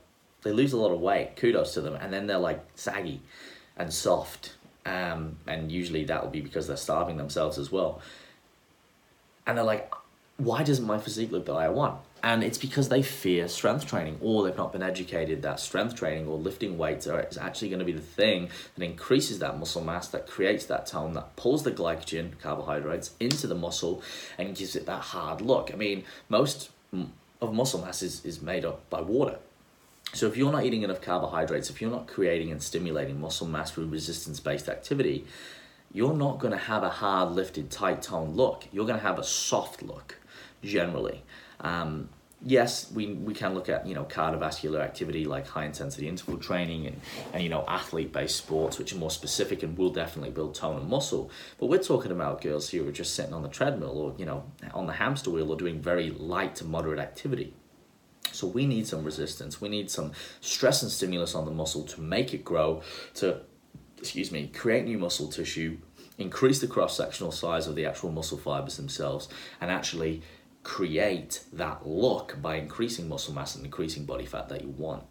[0.46, 1.37] they lose a lot of weight.
[1.37, 3.20] Kudos to them, and then they're like saggy
[3.76, 4.54] and soft,
[4.87, 8.00] um, and usually that will be because they're starving themselves as well.
[9.46, 9.92] And they're like,
[10.37, 12.00] why doesn't my physique look the way I want?
[12.22, 16.26] And it's because they fear strength training, or they've not been educated that strength training
[16.26, 19.82] or lifting weights are, is actually going to be the thing that increases that muscle
[19.82, 24.02] mass, that creates that tone, that pulls the glycogen, carbohydrates, into the muscle
[24.38, 25.70] and gives it that hard look.
[25.72, 26.70] I mean, most
[27.40, 29.38] of muscle mass is, is made up by water.
[30.16, 33.70] So if you're not eating enough carbohydrates, if you're not creating and stimulating muscle mass
[33.70, 35.26] through resistance-based activity,
[35.92, 38.64] you're not going to have a hard lifted tight toned look.
[38.72, 40.18] You're going to have a soft look
[40.64, 41.22] generally.
[41.61, 42.09] Um,
[42.42, 46.87] yes, we, we can look at, you know, cardiovascular activity like high intensity interval training
[46.87, 47.00] and,
[47.35, 50.79] and, you know, athlete based sports, which are more specific and will definitely build tone
[50.79, 51.31] and muscle.
[51.59, 54.24] But we're talking about girls here who are just sitting on the treadmill or, you
[54.24, 57.52] know, on the hamster wheel or doing very light to moderate activity.
[58.37, 59.61] So we need some resistance.
[59.61, 62.83] We need some stress and stimulus on the muscle to make it grow,
[63.14, 63.40] to,
[63.99, 65.79] excuse me, create new muscle tissue,
[66.18, 69.29] increase the cross-sectional size of the actual muscle fibers themselves,
[69.61, 70.22] and actually
[70.62, 75.05] create that look by increasing muscle mass and increasing body fat that you want.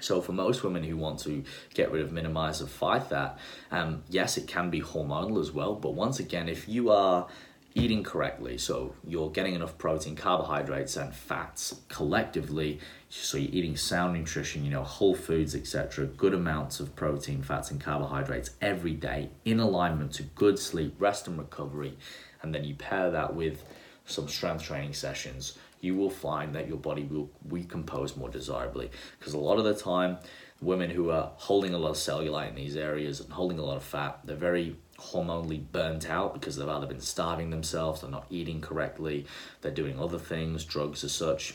[0.00, 3.38] So for most women who want to get rid of minimize of fight that,
[3.70, 5.74] um, yes, it can be hormonal as well.
[5.74, 7.28] But once again, if you are
[7.74, 8.58] eating correctly.
[8.58, 12.80] So you're getting enough protein, carbohydrates, and fats collectively.
[13.08, 16.06] So you're eating sound nutrition, you know, whole foods, etc.
[16.06, 21.28] Good amounts of protein, fats, and carbohydrates every day in alignment to good sleep, rest,
[21.28, 21.96] and recovery.
[22.42, 23.64] And then you pair that with
[24.04, 25.58] some strength training sessions.
[25.80, 28.90] You will find that your body will recompose more desirably.
[29.18, 30.18] Because a lot of the time,
[30.60, 33.76] women who are holding a lot of cellulite in these areas and holding a lot
[33.76, 38.26] of fat, they're very hormonally burnt out because they've either been starving themselves, they're not
[38.30, 39.26] eating correctly,
[39.60, 41.54] they're doing other things, drugs as such.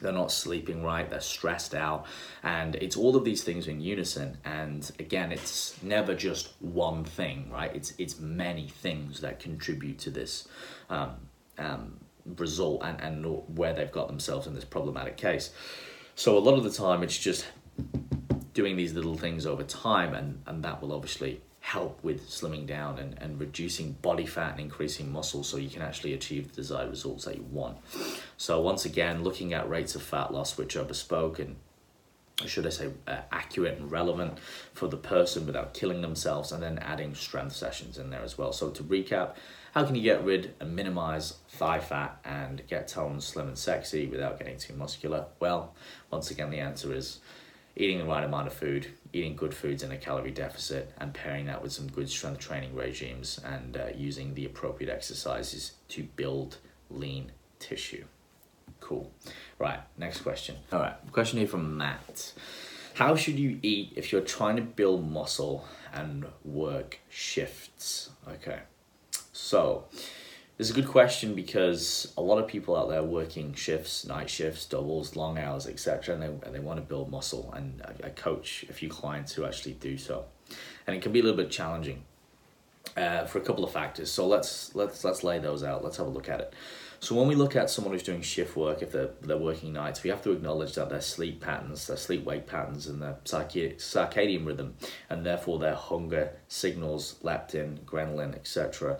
[0.00, 2.06] They're not sleeping right, they're stressed out,
[2.44, 4.38] and it's all of these things in unison.
[4.44, 7.74] And again, it's never just one thing, right?
[7.74, 10.46] It's it's many things that contribute to this
[10.88, 11.16] um,
[11.58, 11.98] um,
[12.36, 15.50] result and, and where they've got themselves in this problematic case.
[16.14, 17.46] So a lot of the time, it's just
[18.54, 22.98] doing these little things over time, and, and that will obviously help with slimming down
[22.98, 26.88] and, and reducing body fat and increasing muscle so you can actually achieve the desired
[26.88, 27.76] results that you want.
[28.38, 31.56] So once again, looking at rates of fat loss which are bespoke and
[32.46, 34.38] should I say uh, accurate and relevant
[34.72, 38.52] for the person without killing themselves and then adding strength sessions in there as well.
[38.52, 39.34] So to recap,
[39.74, 44.06] how can you get rid and minimize thigh fat and get toned, slim and sexy
[44.06, 45.26] without getting too muscular?
[45.38, 45.74] Well,
[46.10, 47.20] once again, the answer is
[47.76, 51.46] eating the right amount of food, eating good foods in a calorie deficit, and pairing
[51.46, 56.58] that with some good strength training regimes and uh, using the appropriate exercises to build
[56.90, 58.04] lean tissue.
[58.80, 59.12] Cool.
[59.58, 60.56] Right, next question.
[60.72, 62.32] All right, question here from Matt.
[62.94, 68.10] How should you eat if you're trying to build muscle and work shifts?
[68.28, 68.60] Okay,
[69.32, 69.84] so
[70.58, 74.66] It's a good question because a lot of people out there working shifts, night shifts,
[74.66, 77.52] doubles, long hours, etc., and they, and they want to build muscle.
[77.54, 80.24] And I, I coach a few clients who actually do so,
[80.84, 82.02] and it can be a little bit challenging
[82.96, 84.10] uh, for a couple of factors.
[84.10, 85.84] So let's let's let's lay those out.
[85.84, 86.52] Let's have a look at it.
[86.98, 90.02] So when we look at someone who's doing shift work, if they're, they're working nights,
[90.02, 94.44] we have to acknowledge that their sleep patterns, their sleep wake patterns, and their circadian
[94.44, 94.74] rhythm,
[95.08, 98.98] and therefore their hunger signals, leptin, ghrelin, etc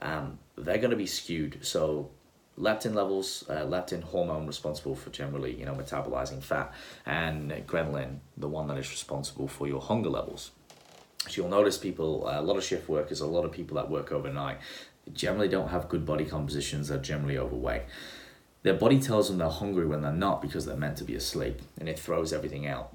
[0.00, 1.58] um, they're going to be skewed.
[1.62, 2.10] So
[2.58, 6.72] leptin levels, uh, leptin hormone responsible for generally, you know, metabolizing fat,
[7.06, 10.50] and ghrelin, the one that is responsible for your hunger levels.
[11.28, 13.90] So you'll notice people, uh, a lot of shift workers, a lot of people that
[13.90, 14.58] work overnight,
[15.12, 16.88] generally don't have good body compositions.
[16.88, 17.82] They're generally overweight.
[18.62, 21.62] Their body tells them they're hungry when they're not because they're meant to be asleep,
[21.78, 22.94] and it throws everything out.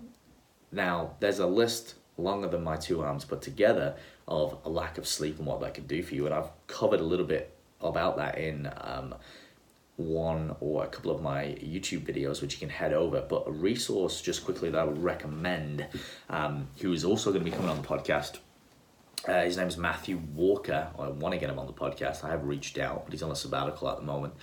[0.71, 3.95] Now, there's a list longer than my two arms put together
[4.27, 6.25] of a lack of sleep and what that can do for you.
[6.25, 9.15] And I've covered a little bit about that in um,
[9.97, 13.21] one or a couple of my YouTube videos, which you can head over.
[13.21, 15.87] But a resource, just quickly, that I would recommend,
[16.29, 18.39] um, who is also going to be coming on the podcast.
[19.27, 20.89] Uh, his name is Matthew Walker.
[20.97, 22.23] I want to get him on the podcast.
[22.23, 24.33] I have reached out, but he's on a sabbatical at the moment.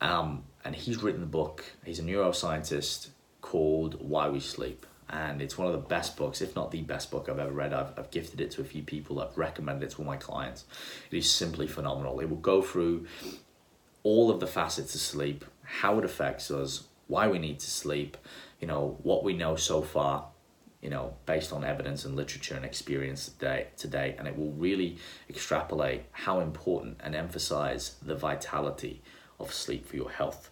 [0.00, 1.64] Um, and he's written a book.
[1.84, 3.08] He's a neuroscientist
[3.40, 7.10] called Why We Sleep and it's one of the best books, if not the best
[7.10, 7.72] book I've ever read.
[7.72, 10.64] I've, I've gifted it to a few people, I've recommended it to all my clients.
[11.10, 12.20] It is simply phenomenal.
[12.20, 13.06] It will go through
[14.02, 18.16] all of the facets of sleep, how it affects us, why we need to sleep,
[18.60, 20.26] you know, what we know so far,
[20.80, 24.96] you know, based on evidence and literature and experience today, today and it will really
[25.28, 29.02] extrapolate how important and emphasize the vitality
[29.38, 30.50] of sleep for your health.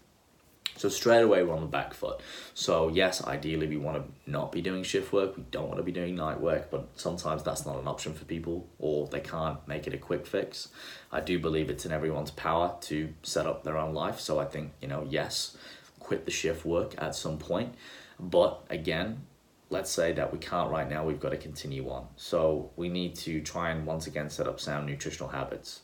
[0.78, 2.20] So straight away we're on the back foot.
[2.54, 5.36] So yes, ideally we want to not be doing shift work.
[5.36, 8.24] We don't want to be doing night work, but sometimes that's not an option for
[8.24, 10.68] people or they can't make it a quick fix.
[11.10, 14.20] I do believe it's in everyone's power to set up their own life.
[14.20, 15.56] So I think, you know, yes,
[15.98, 17.74] quit the shift work at some point.
[18.20, 19.22] But again,
[19.70, 22.06] let's say that we can't right now, we've got to continue on.
[22.16, 25.80] So we need to try and once again set up sound nutritional habits.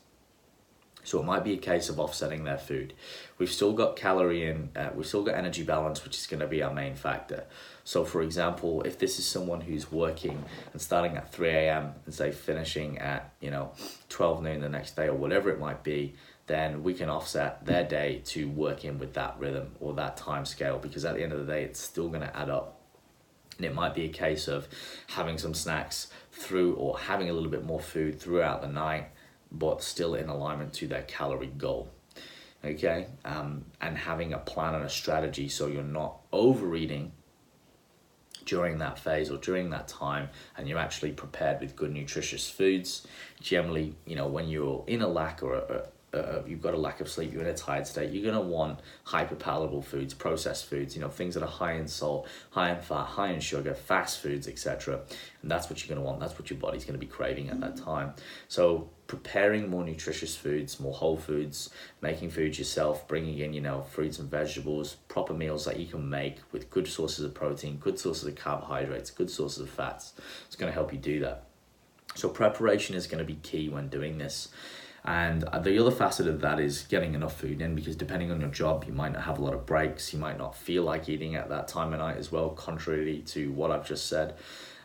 [1.04, 2.94] So it might be a case of offsetting their food.
[3.38, 6.46] We've still got calorie in, uh, we've still got energy balance, which is going to
[6.46, 7.44] be our main factor.
[7.84, 11.92] So, for example, if this is someone who's working and starting at 3 a.m.
[12.06, 13.72] and say finishing at, you know,
[14.08, 16.14] 12 noon the next day or whatever it might be,
[16.46, 20.44] then we can offset their day to work in with that rhythm or that time
[20.44, 22.80] scale because at the end of the day, it's still going to add up.
[23.56, 24.66] And it might be a case of
[25.08, 29.10] having some snacks through or having a little bit more food throughout the night
[29.58, 31.90] but still in alignment to their calorie goal.
[32.64, 37.12] Okay, um, and having a plan and a strategy so you're not overeating
[38.46, 43.06] during that phase or during that time and you're actually prepared with good nutritious foods
[43.40, 47.00] generally you know when you're in a lack or a, uh, you've got a lack
[47.00, 50.66] of sleep, you're in a tired state, you're going to want hyper palatable foods, processed
[50.66, 53.74] foods, you know, things that are high in salt, high in fat, high in sugar,
[53.74, 55.00] fast foods, etc.
[55.42, 56.20] And that's what you're going to want.
[56.20, 58.14] That's what your body's going to be craving at that time.
[58.48, 63.82] So preparing more nutritious foods, more whole foods, making foods yourself, bringing in, you know,
[63.82, 67.98] fruits and vegetables, proper meals that you can make with good sources of protein, good
[67.98, 70.14] sources of carbohydrates, good sources of fats.
[70.46, 71.44] It's going to help you do that.
[72.14, 74.48] So preparation is going to be key when doing this.
[75.04, 78.48] And the other facet of that is getting enough food in because depending on your
[78.48, 80.14] job, you might not have a lot of breaks.
[80.14, 83.52] You might not feel like eating at that time of night as well, contrary to
[83.52, 84.34] what I've just said.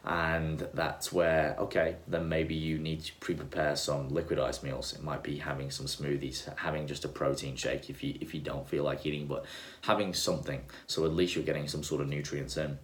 [0.03, 4.93] And that's where, okay, then maybe you need to pre prepare some liquidized meals.
[4.93, 8.41] It might be having some smoothies, having just a protein shake if you, if you
[8.41, 9.45] don't feel like eating, but
[9.82, 12.77] having something so at least you're getting some sort of nutrients in.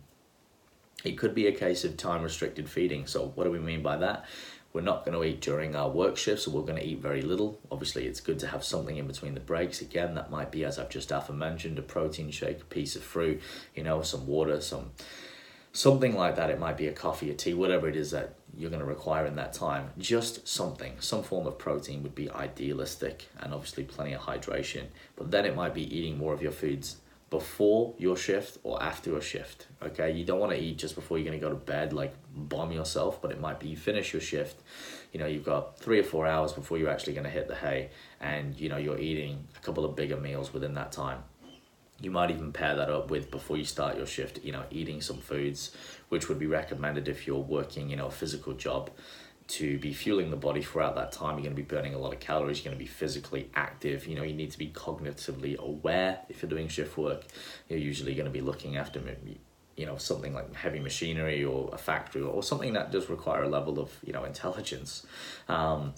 [1.04, 3.06] It could be a case of time restricted feeding.
[3.06, 4.26] So, what do we mean by that?
[4.76, 7.22] We're not going to eat during our work shifts, so we're going to eat very
[7.22, 7.62] little.
[7.72, 9.80] Obviously, it's good to have something in between the breaks.
[9.80, 13.42] Again, that might be, as I've just mentioned, a protein shake, a piece of fruit,
[13.74, 14.92] you know, some water, some
[15.72, 16.50] something like that.
[16.50, 19.26] It might be a coffee, a tea, whatever it is that you're going to require
[19.26, 19.92] in that time.
[19.98, 24.88] Just something, some form of protein would be idealistic, and obviously plenty of hydration.
[25.16, 26.98] But then it might be eating more of your foods
[27.30, 29.68] before your shift or after your shift.
[29.82, 32.14] Okay, you don't want to eat just before you're going to go to bed, like
[32.34, 34.62] bomb yourself, but it might be you finish your shift,
[35.12, 37.56] you know, you've got three or four hours before you're actually going to hit the
[37.56, 41.24] hay, and you know, you're eating a couple of bigger meals within that time.
[42.02, 45.02] You might even pair that up with before you start your shift, you know, eating
[45.02, 45.76] some foods,
[46.10, 48.92] which would be recommended if you're working, you know, a physical job
[49.48, 51.34] to be fueling the body throughout that time.
[51.34, 52.60] You're going to be burning a lot of calories.
[52.60, 54.08] You're going to be physically active.
[54.08, 57.24] You know, you need to be cognitively aware if you're doing shift work.
[57.70, 59.02] You're usually going to be looking after,
[59.78, 63.50] you know, something like heavy machinery or a factory or something that does require a
[63.50, 65.06] level of, you know, intelligence.
[65.48, 65.94] Um,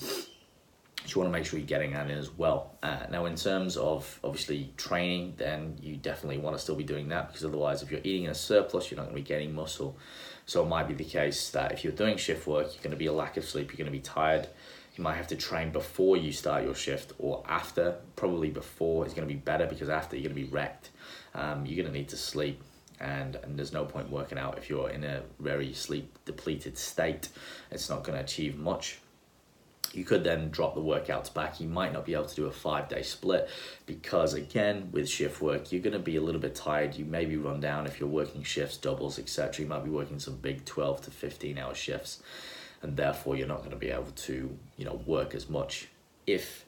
[1.05, 2.75] so you want to make sure you're getting that in as well.
[2.83, 7.07] Uh, now, in terms of obviously training, then you definitely want to still be doing
[7.09, 9.55] that because otherwise, if you're eating in a surplus, you're not going to be gaining
[9.55, 9.95] muscle.
[10.47, 12.97] So it might be the case that if you're doing shift work, you're going to
[12.97, 14.47] be a lack of sleep, you're going to be tired.
[14.95, 17.97] You might have to train before you start your shift or after.
[18.15, 20.89] Probably before is going to be better because after you're going to be wrecked.
[21.35, 22.63] Um, you're going to need to sleep
[22.99, 27.29] and, and there's no point working out if you're in a very sleep depleted state.
[27.69, 28.99] It's not going to achieve much
[29.97, 31.59] you could then drop the workouts back.
[31.59, 33.49] You might not be able to do a five day split
[33.85, 36.95] because, again, with shift work, you're going to be a little bit tired.
[36.95, 39.63] You may be run down if you're working shifts, doubles, etc.
[39.63, 42.21] You might be working some big 12 to 15 hour shifts,
[42.81, 45.87] and therefore you're not going to be able to, you know, work as much
[46.25, 46.65] if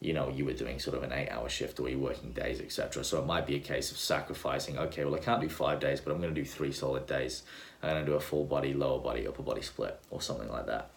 [0.00, 2.60] you know you were doing sort of an eight hour shift or you're working days
[2.60, 5.80] etc so it might be a case of sacrificing okay well i can't do five
[5.80, 7.44] days but i'm going to do three solid days
[7.82, 10.66] i'm going to do a full body lower body upper body split or something like
[10.66, 10.90] that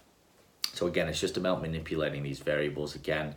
[0.74, 3.36] so again, it's just about manipulating these variables again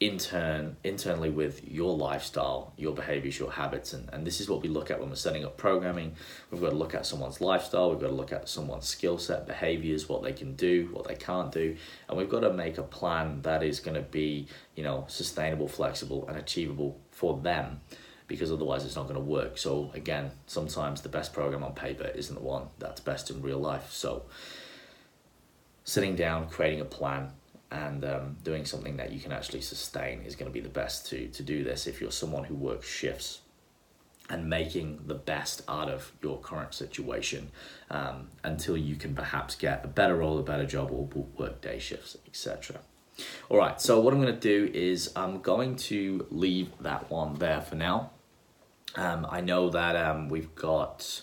[0.00, 4.62] in turn, internally with your lifestyle, your behaviors, your habits, and, and this is what
[4.62, 6.14] we look at when we're setting up programming.
[6.50, 9.46] We've got to look at someone's lifestyle, we've got to look at someone's skill set,
[9.46, 11.76] behaviors, what they can do, what they can't do,
[12.08, 15.68] and we've got to make a plan that is going to be, you know, sustainable,
[15.68, 17.80] flexible, and achievable for them
[18.26, 19.58] because otherwise it's not going to work.
[19.58, 23.58] So again, sometimes the best program on paper isn't the one that's best in real
[23.58, 23.90] life.
[23.90, 24.22] So
[25.90, 27.32] sitting down, creating a plan,
[27.72, 31.08] and um, doing something that you can actually sustain is going to be the best
[31.08, 33.40] to, to do this if you're someone who works shifts
[34.28, 37.50] and making the best out of your current situation
[37.90, 41.80] um, until you can perhaps get a better role, a better job, or work day
[41.80, 42.76] shifts, etc.
[43.48, 47.34] All right, so what I'm going to do is I'm going to leave that one
[47.34, 48.10] there for now.
[48.94, 51.22] Um, I know that um, we've got,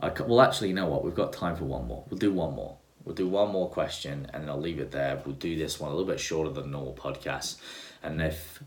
[0.00, 1.04] uh, well, actually, you know what?
[1.04, 2.04] We've got time for one more.
[2.08, 2.78] We'll do one more.
[3.04, 5.20] We'll do one more question and I'll leave it there.
[5.24, 7.56] We'll do this one a little bit shorter than normal podcast.
[8.02, 8.62] And if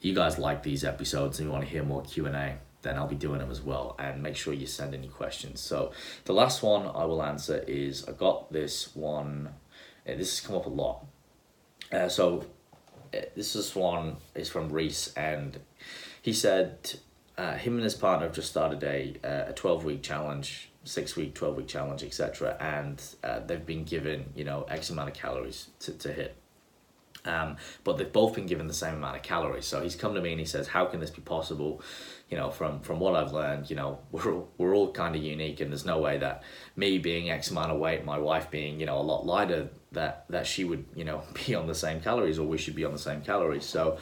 [0.00, 3.14] you guys like these episodes and you want to hear more Q&A, then I'll be
[3.16, 3.96] doing them as well.
[3.98, 5.60] And make sure you send any questions.
[5.60, 5.92] So
[6.24, 9.50] the last one I will answer is I got this one.
[10.06, 11.04] Uh, this has come up a lot.
[11.92, 12.44] Uh, so
[13.14, 15.60] uh, this is one is from Reese and
[16.20, 16.94] he said
[17.36, 21.16] uh, him and his partner have just started a uh, a 12 week challenge six
[21.16, 22.56] week, 12 week challenge, etc.
[22.60, 26.36] And uh, they've been given, you know, X amount of calories to, to hit.
[27.26, 29.64] Um, but they've both been given the same amount of calories.
[29.64, 31.82] So he's come to me and he says, "How can this be possible?"
[32.28, 35.22] You know, from from what I've learned, you know, we're all, we're all kind of
[35.22, 36.42] unique, and there's no way that
[36.76, 40.26] me being X amount of weight, my wife being you know a lot lighter, that
[40.28, 42.92] that she would you know be on the same calories, or we should be on
[42.92, 43.64] the same calories.
[43.64, 43.98] So,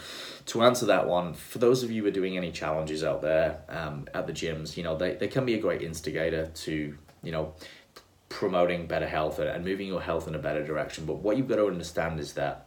[0.46, 3.60] to answer that one, for those of you who are doing any challenges out there
[3.68, 7.32] um, at the gyms, you know, they they can be a great instigator to you
[7.32, 7.54] know
[8.28, 11.04] promoting better health and moving your health in a better direction.
[11.04, 12.66] But what you've got to understand is that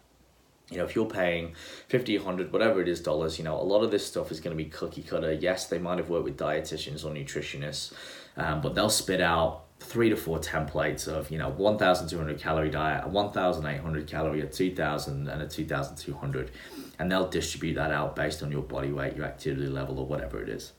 [0.71, 1.53] you know, if you're paying
[1.89, 4.55] 50, 100, whatever it is dollars, you know, a lot of this stuff is going
[4.55, 5.31] to be cookie cutter.
[5.31, 7.93] Yes, they might have worked with dietitians or nutritionists,
[8.37, 13.03] um, but they'll spit out three to four templates of, you know, 1,200 calorie diet,
[13.05, 16.51] a 1,800 calorie, a 2,000 and a 2,200.
[16.97, 20.41] And they'll distribute that out based on your body weight, your activity level, or whatever
[20.41, 20.71] it is.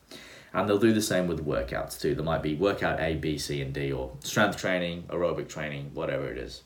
[0.52, 2.14] And they'll do the same with workouts too.
[2.14, 6.28] There might be workout A, B, C, and D, or strength training, aerobic training, whatever
[6.32, 6.62] it is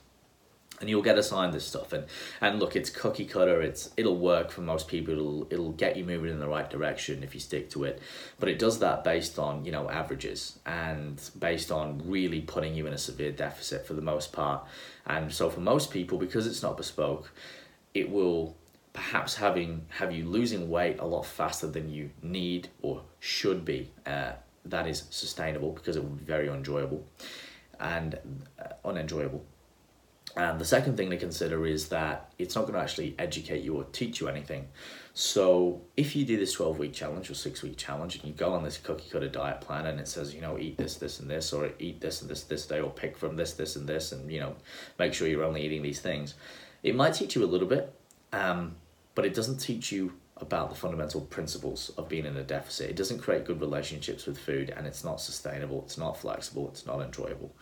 [0.81, 1.93] and you'll get assigned this stuff.
[1.93, 2.07] And
[2.41, 3.61] and look it's cookie cutter.
[3.61, 5.12] It's it'll work for most people.
[5.12, 8.01] It'll it'll get you moving in the right direction if you stick to it.
[8.39, 12.87] But it does that based on you know averages and based on really putting you
[12.87, 14.64] in a severe deficit for the most part.
[15.07, 17.31] And so for most people because it's not bespoke
[17.95, 18.57] it will
[18.93, 23.91] perhaps having have you losing weight a lot faster than you need or should be
[24.07, 24.33] uh,
[24.64, 27.05] that is sustainable because it will be very enjoyable
[27.78, 28.18] and
[28.59, 29.45] uh, unenjoyable
[30.37, 33.76] and the second thing to consider is that it's not going to actually educate you
[33.76, 34.68] or teach you anything.
[35.12, 38.53] So if you do this 12 week challenge or six week challenge and you go
[38.53, 41.28] on this cookie cutter diet plan and it says, you know, eat this, this, and
[41.28, 44.12] this, or eat this and this, this day, or pick from this, this, and this,
[44.12, 44.55] and, you know,
[44.99, 46.35] make sure you're only eating these things,
[46.85, 47.93] it might teach you a little bit,
[48.33, 48.76] um,
[49.16, 52.89] but it doesn't teach you about the fundamental principles of being in a deficit.
[52.89, 56.87] It doesn't create good relationships with food and it's not sustainable, it's not flexible, it's
[56.87, 57.53] not enjoyable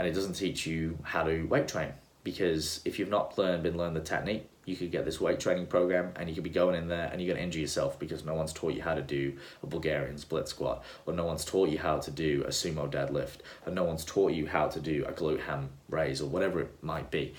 [0.00, 1.92] and it doesn't teach you how to weight train
[2.24, 5.66] because if you've not learned been learned the technique you could get this weight training
[5.66, 8.24] program and you could be going in there and you're going to injure yourself because
[8.24, 11.68] no one's taught you how to do a Bulgarian split squat or no one's taught
[11.68, 15.04] you how to do a sumo deadlift or no one's taught you how to do
[15.06, 17.34] a glute ham raise or whatever it might be.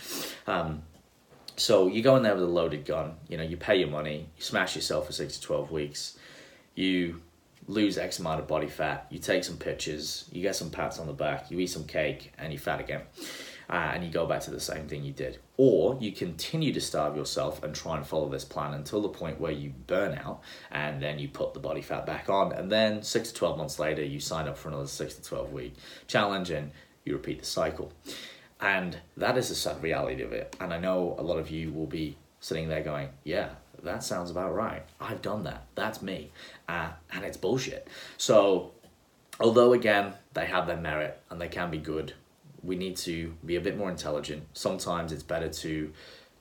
[0.45, 0.83] Um,
[1.55, 4.29] so you go in there with a loaded gun you know you pay your money
[4.37, 6.17] you smash yourself for 6 to 12 weeks
[6.75, 7.21] you
[7.67, 11.07] lose X amount of body fat, you take some pictures, you get some pats on
[11.07, 13.01] the back, you eat some cake, and you fat again.
[13.71, 15.39] uh, and you go back to the same thing you did.
[15.55, 19.39] Or you continue to starve yourself and try and follow this plan until the point
[19.39, 20.41] where you burn out
[20.71, 22.51] and then you put the body fat back on.
[22.51, 25.53] And then six to 12 months later, you sign up for another six to 12
[25.53, 25.75] week
[26.07, 26.71] challenge and
[27.05, 27.93] you repeat the cycle.
[28.59, 30.53] And that is the sad reality of it.
[30.59, 33.49] And I know a lot of you will be sitting there going, yeah,
[33.83, 34.83] that sounds about right.
[34.99, 35.65] I've done that.
[35.75, 36.31] That's me.
[36.67, 37.87] Uh, and it's bullshit.
[38.17, 38.71] So,
[39.39, 42.13] although again, they have their merit and they can be good,
[42.63, 44.43] we need to be a bit more intelligent.
[44.53, 45.91] Sometimes it's better to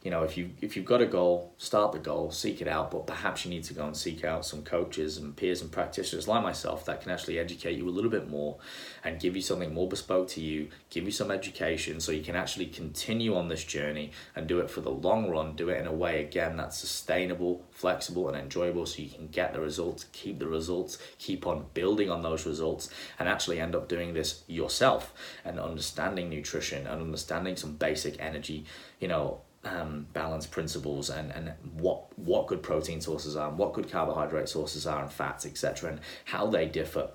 [0.02, 2.90] you know if you if you've got a goal start the goal seek it out
[2.90, 6.26] but perhaps you need to go and seek out some coaches and peers and practitioners
[6.26, 8.56] like myself that can actually educate you a little bit more
[9.04, 12.34] and give you something more bespoke to you give you some education so you can
[12.34, 15.86] actually continue on this journey and do it for the long run do it in
[15.86, 20.38] a way again that's sustainable flexible and enjoyable so you can get the results keep
[20.38, 22.88] the results keep on building on those results
[23.18, 25.12] and actually end up doing this yourself
[25.44, 28.64] and understanding nutrition and understanding some basic energy
[28.98, 33.74] you know um, balance principles and, and what what good protein sources are and what
[33.74, 37.10] good carbohydrate sources are and fats etc and how they differ.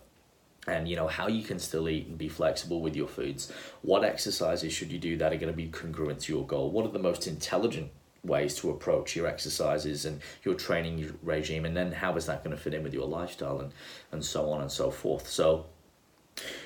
[0.68, 3.52] And you know how you can still eat and be flexible with your foods.
[3.84, 6.72] What exercises should you do that are going to be congruent to your goal?
[6.72, 7.92] What are the most intelligent
[8.24, 11.66] ways to approach your exercises and your training regime?
[11.66, 13.72] And then how is that going to fit in with your lifestyle and
[14.12, 15.28] and so on and so forth?
[15.28, 15.68] So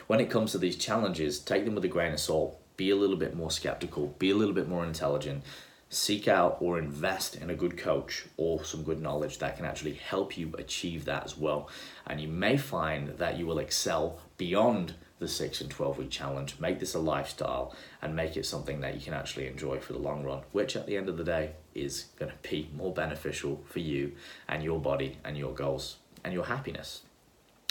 [0.08, 2.58] when it comes to these challenges take them with a grain of salt.
[2.78, 4.16] Be a little bit more skeptical.
[4.20, 5.44] Be a little bit more intelligent
[5.90, 9.94] seek out or invest in a good coach or some good knowledge that can actually
[9.94, 11.68] help you achieve that as well.
[12.06, 16.56] And you may find that you will excel beyond the 6 and 12 week challenge.
[16.60, 20.00] Make this a lifestyle and make it something that you can actually enjoy for the
[20.00, 23.64] long run, which at the end of the day is going to be more beneficial
[23.66, 24.14] for you
[24.48, 27.02] and your body and your goals and your happiness.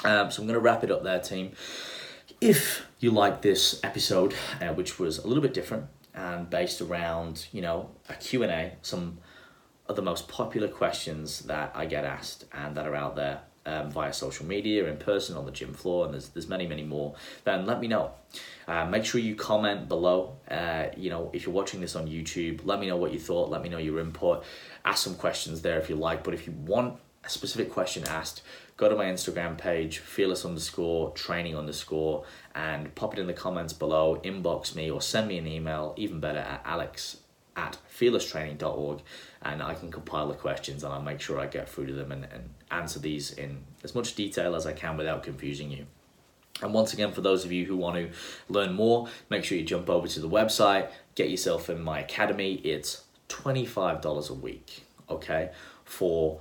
[0.05, 1.53] Um, so I'm going to wrap it up there, team.
[2.41, 5.87] If you like this episode, uh, which was a little bit different,
[6.19, 9.19] and based around you know a q&a some
[9.87, 13.91] of the most popular questions that i get asked and that are out there um,
[13.91, 17.14] via social media in person on the gym floor and there's, there's many many more.
[17.45, 18.12] Then let me know.
[18.66, 20.37] Uh, make sure you comment below.
[20.51, 23.51] Uh, you know if you're watching this on youtube let me know what you thought.
[23.51, 24.45] Let me know your input.
[24.85, 26.25] Ask some questions there if you like.
[26.25, 26.99] But if you want
[27.29, 28.43] a specific question asked
[28.76, 32.24] go to my Instagram page, fearless underscore training underscore,
[32.55, 36.20] and pop it in the comments below, inbox me, or send me an email, even
[36.20, 37.18] better, at alex
[37.57, 39.01] at fearlesstraining.org,
[39.43, 42.12] and I can compile the questions and I'll make sure I get through to them
[42.12, 45.87] and, and answer these in as much detail as I can without confusing you.
[46.62, 48.11] And once again, for those of you who want to
[48.49, 52.55] learn more, make sure you jump over to the website, get yourself in my academy.
[52.62, 55.51] It's $25 a week, okay,
[55.85, 56.41] for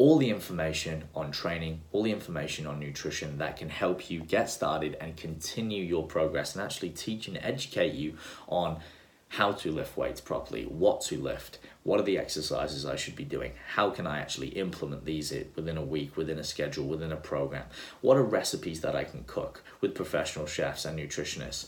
[0.00, 4.48] all the information on training, all the information on nutrition that can help you get
[4.48, 8.16] started and continue your progress and actually teach and educate you
[8.48, 8.80] on
[9.28, 13.24] how to lift weights properly, what to lift, what are the exercises I should be
[13.24, 17.16] doing, how can I actually implement these within a week, within a schedule, within a
[17.16, 17.66] program,
[18.00, 21.66] what are recipes that I can cook with professional chefs and nutritionists.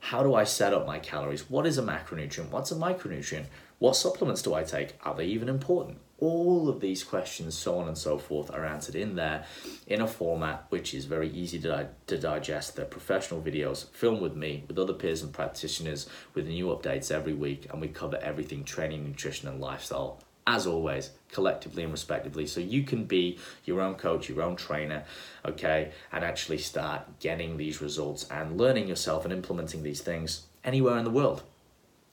[0.00, 1.48] How do I set up my calories?
[1.48, 2.50] What is a macronutrient?
[2.50, 3.46] What's a micronutrient?
[3.80, 4.94] What supplements do I take?
[5.02, 5.98] Are they even important?
[6.20, 9.44] all of these questions, so on and so forth, are answered in there
[9.86, 12.76] in a format which is very easy to, to digest.
[12.76, 17.32] They're professional videos filmed with me, with other peers and practitioners, with new updates every
[17.32, 20.22] week, and we cover everything training, nutrition, and lifestyle.
[20.46, 25.04] As always, collectively and respectively, so you can be your own coach, your own trainer,
[25.44, 30.98] okay, and actually start getting these results and learning yourself and implementing these things anywhere
[30.98, 31.42] in the world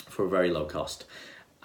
[0.07, 1.05] for a very low cost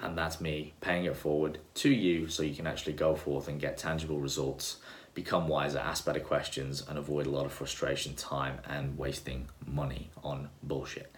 [0.03, 3.61] and that's me paying it forward to you so you can actually go forth and
[3.61, 4.77] get tangible results
[5.15, 10.11] become wiser ask better questions and avoid a lot of frustration time and wasting money
[10.23, 11.15] on bullshit.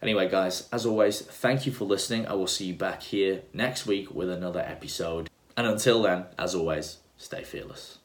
[0.00, 2.26] Anyway guys as always thank you for listening.
[2.26, 5.28] I will see you back here next week with another episode.
[5.56, 7.98] And until then as always stay fearless